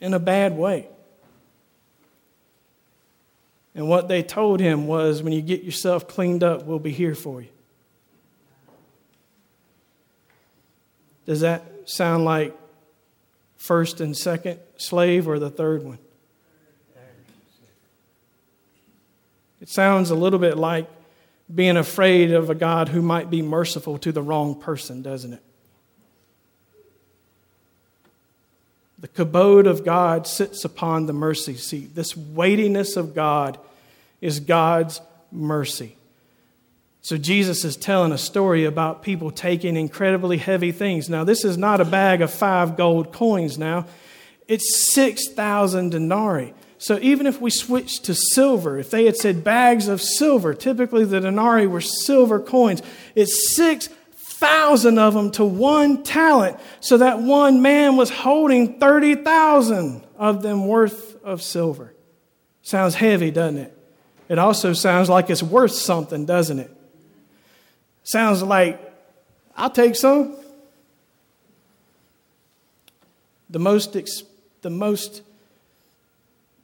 in 0.00 0.14
a 0.14 0.18
bad 0.18 0.56
way. 0.56 0.88
And 3.74 3.88
what 3.88 4.08
they 4.08 4.22
told 4.22 4.60
him 4.60 4.86
was 4.86 5.22
when 5.22 5.32
you 5.32 5.42
get 5.42 5.62
yourself 5.62 6.08
cleaned 6.08 6.42
up, 6.42 6.64
we'll 6.64 6.78
be 6.78 6.90
here 6.90 7.14
for 7.14 7.40
you. 7.40 7.48
Does 11.26 11.40
that 11.40 11.64
sound 11.84 12.24
like 12.24 12.56
first 13.56 14.00
and 14.00 14.16
second 14.16 14.58
slave 14.78 15.28
or 15.28 15.38
the 15.38 15.50
third 15.50 15.82
one? 15.82 15.98
It 19.60 19.68
sounds 19.68 20.10
a 20.10 20.14
little 20.14 20.38
bit 20.38 20.56
like 20.56 20.88
being 21.52 21.76
afraid 21.76 22.32
of 22.32 22.50
a 22.50 22.54
God 22.54 22.88
who 22.88 23.02
might 23.02 23.30
be 23.30 23.42
merciful 23.42 23.98
to 23.98 24.12
the 24.12 24.22
wrong 24.22 24.58
person, 24.58 25.02
doesn't 25.02 25.34
it? 25.34 25.42
The 29.00 29.08
kabod 29.08 29.68
of 29.68 29.84
God 29.84 30.26
sits 30.26 30.64
upon 30.64 31.06
the 31.06 31.12
mercy 31.12 31.56
seat. 31.56 31.94
This 31.94 32.16
weightiness 32.16 32.96
of 32.96 33.14
God 33.14 33.58
is 34.20 34.40
God's 34.40 35.00
mercy. 35.30 35.96
So 37.00 37.16
Jesus 37.16 37.64
is 37.64 37.76
telling 37.76 38.12
a 38.12 38.18
story 38.18 38.64
about 38.64 39.02
people 39.02 39.30
taking 39.30 39.76
incredibly 39.76 40.36
heavy 40.36 40.72
things. 40.72 41.08
Now, 41.08 41.24
this 41.24 41.44
is 41.44 41.56
not 41.56 41.80
a 41.80 41.84
bag 41.84 42.22
of 42.22 42.32
five 42.32 42.76
gold 42.76 43.12
coins 43.12 43.56
now, 43.56 43.86
it's 44.48 44.92
6,000 44.92 45.90
denarii. 45.90 46.54
So 46.78 46.98
even 47.00 47.26
if 47.26 47.40
we 47.40 47.50
switch 47.50 48.00
to 48.02 48.14
silver, 48.14 48.78
if 48.78 48.90
they 48.90 49.04
had 49.04 49.16
said 49.16 49.42
bags 49.42 49.88
of 49.88 50.00
silver, 50.00 50.54
typically 50.54 51.04
the 51.04 51.20
denarii 51.20 51.66
were 51.66 51.80
silver 51.80 52.40
coins, 52.40 52.82
it's 53.14 53.54
six 53.54 53.88
thousand 54.38 54.98
of 54.98 55.14
them 55.14 55.30
to 55.32 55.44
one 55.44 56.02
talent. 56.02 56.58
So 56.80 56.98
that 56.98 57.20
one 57.20 57.60
man 57.60 57.96
was 57.96 58.10
holding 58.10 58.78
30,000 58.78 60.04
of 60.16 60.42
them 60.42 60.66
worth 60.66 61.22
of 61.24 61.42
silver. 61.42 61.92
Sounds 62.62 62.94
heavy, 62.94 63.30
doesn't 63.30 63.58
it? 63.58 63.78
It 64.28 64.38
also 64.38 64.72
sounds 64.72 65.08
like 65.08 65.30
it's 65.30 65.42
worth 65.42 65.72
something, 65.72 66.24
doesn't 66.24 66.58
it? 66.58 66.70
Sounds 68.04 68.42
like, 68.42 68.80
I'll 69.56 69.70
take 69.70 69.96
some. 69.96 70.36
The 73.50 73.58
most, 73.58 73.96
the 74.62 74.70
most 74.70 75.22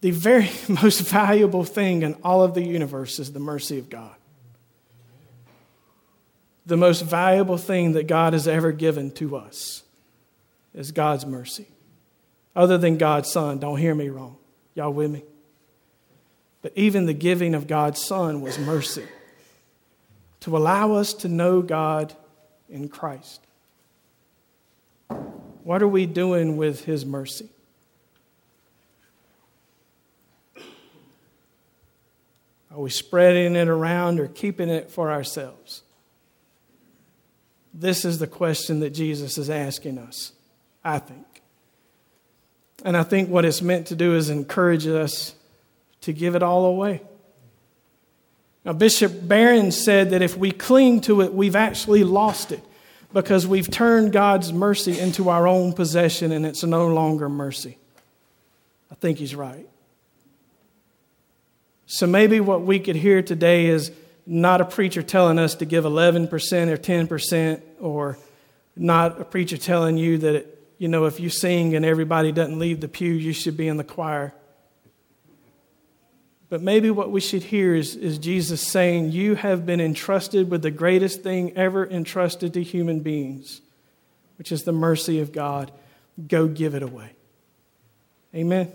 the 0.05 0.11
very 0.11 0.51
most 0.69 1.01
valuable 1.01 1.65
thing 1.65 2.03
in 2.03 2.15
all 2.23 2.43
of 2.43 2.53
the 2.53 2.63
universe 2.63 3.19
is 3.19 3.33
the 3.33 3.41
mercy 3.41 3.79
of 3.79 3.89
God. 3.89 4.15
The 6.67 6.77
most 6.77 7.03
valuable 7.03 7.59
thing 7.59 7.93
that 7.93 8.07
God 8.07 8.33
has 8.33 8.49
ever 8.49 8.73
given 8.73 9.11
to 9.13 9.37
us 9.37 9.83
is 10.75 10.93
God's 10.93 11.27
mercy. 11.27 11.67
Other 12.57 12.79
than 12.79 12.97
God's 12.97 13.31
Son, 13.31 13.59
don't 13.59 13.79
hear 13.79 13.95
me 13.95 14.09
wrong. 14.09 14.37
Y'all 14.75 14.93
with 14.93 15.11
me? 15.11 15.25
But 16.63 16.73
even 16.77 17.07
the 17.07 17.13
giving 17.13 17.55
of 17.55 17.67
God's 17.67 18.03
Son 18.03 18.41
was 18.41 18.59
mercy 18.59 19.05
to 20.41 20.57
allow 20.57 20.93
us 20.93 21.13
to 21.15 21.29
know 21.29 21.63
God 21.63 22.15
in 22.69 22.89
Christ. 22.89 23.41
What 25.63 25.83
are 25.83 25.89
we 25.89 26.07
doing 26.07 26.57
with 26.57 26.85
His 26.85 27.05
mercy? 27.05 27.49
Are 32.71 32.81
we 32.81 32.91
spreading 32.91 33.57
it 33.57 33.69
around 33.69 34.19
or 34.19 34.27
keeping 34.27 34.69
it 34.69 34.91
for 34.91 35.11
ourselves? 35.11 35.83
This 37.75 38.05
is 38.05 38.21
the 38.21 38.29
question 38.29 38.81
that 38.81 38.91
Jesus 38.91 39.37
is 39.37 39.51
asking 39.51 39.99
us, 39.99 40.31
I 40.85 41.01
think. 41.01 41.27
And 42.85 42.97
I 42.97 43.03
think 43.03 43.29
what 43.29 43.45
it's 43.45 43.61
meant 43.61 43.89
to 43.89 43.97
do 43.97 44.15
is 44.15 44.31
encourage 44.31 44.87
us 44.87 45.35
to 46.03 46.13
give 46.13 46.37
it 46.37 46.43
all 46.43 46.67
away. 46.67 47.03
Now, 48.65 48.75
Bishop 48.75 49.27
Barron 49.27 49.73
said 49.73 50.11
that 50.11 50.23
if 50.23 50.37
we 50.37 50.53
cling 50.53 51.01
to 51.03 51.21
it, 51.21 51.35
we've 51.35 51.57
actually 51.57 52.05
lost 52.05 52.53
it 52.53 52.63
because 53.13 53.47
we've 53.47 53.71
turned 53.71 54.13
God's 54.13 54.53
mercy 54.53 54.99
into 54.99 55.29
our 55.29 55.49
own 55.49 55.73
possession 55.73 56.31
and 56.31 56.47
it's 56.47 56.63
no 56.63 56.89
longer 56.89 57.29
mercy. 57.29 57.77
I 58.91 58.95
think 58.95 59.19
he's 59.19 59.35
right. 59.35 59.69
So 61.87 62.07
maybe 62.07 62.41
what 62.41 62.63
we 62.63 62.79
could 62.79 62.97
hear 62.97 63.23
today 63.23 63.67
is 63.67 63.91
not 64.27 64.61
a 64.61 64.65
preacher 64.65 65.03
telling 65.03 65.39
us 65.39 65.55
to 65.57 65.65
give 65.65 65.85
11% 65.85 66.29
or 66.29 66.77
10%, 66.77 67.61
or 67.81 68.19
not 68.77 69.21
a 69.21 69.25
preacher 69.25 69.57
telling 69.57 69.97
you 69.97 70.19
that, 70.19 70.47
you 70.79 70.89
know, 70.89 71.05
if 71.05 71.21
you 71.21 71.29
sing 71.29 71.75
and 71.75 71.85
everybody 71.85 72.33
doesn't 72.33 72.59
leave 72.59 72.81
the 72.81 72.89
pew, 72.89 73.13
you 73.13 73.33
should 73.33 73.57
be 73.57 73.69
in 73.69 73.77
the 73.77 73.85
choir. 73.85 74.35
But 76.49 76.63
maybe 76.63 76.91
what 76.91 77.11
we 77.11 77.21
should 77.21 77.43
hear 77.43 77.75
is, 77.75 77.97
is 77.97 78.19
Jesus 78.19 78.67
saying, 78.67 79.13
You 79.13 79.35
have 79.35 79.67
been 79.67 79.81
entrusted 79.81 80.51
with 80.51 80.63
the 80.63 80.71
greatest 80.71 81.23
thing 81.23 81.57
ever 81.57 81.87
entrusted 81.87 82.55
to 82.55 82.63
human 82.63 83.01
beings, 83.01 83.61
which 84.39 84.53
is 84.53 84.63
the 84.63 84.73
mercy 84.73 85.21
of 85.21 85.33
God. 85.33 85.73
Go 86.29 86.47
give 86.47 86.75
it 86.75 86.83
away. 86.83 87.11
Amen. 88.35 88.73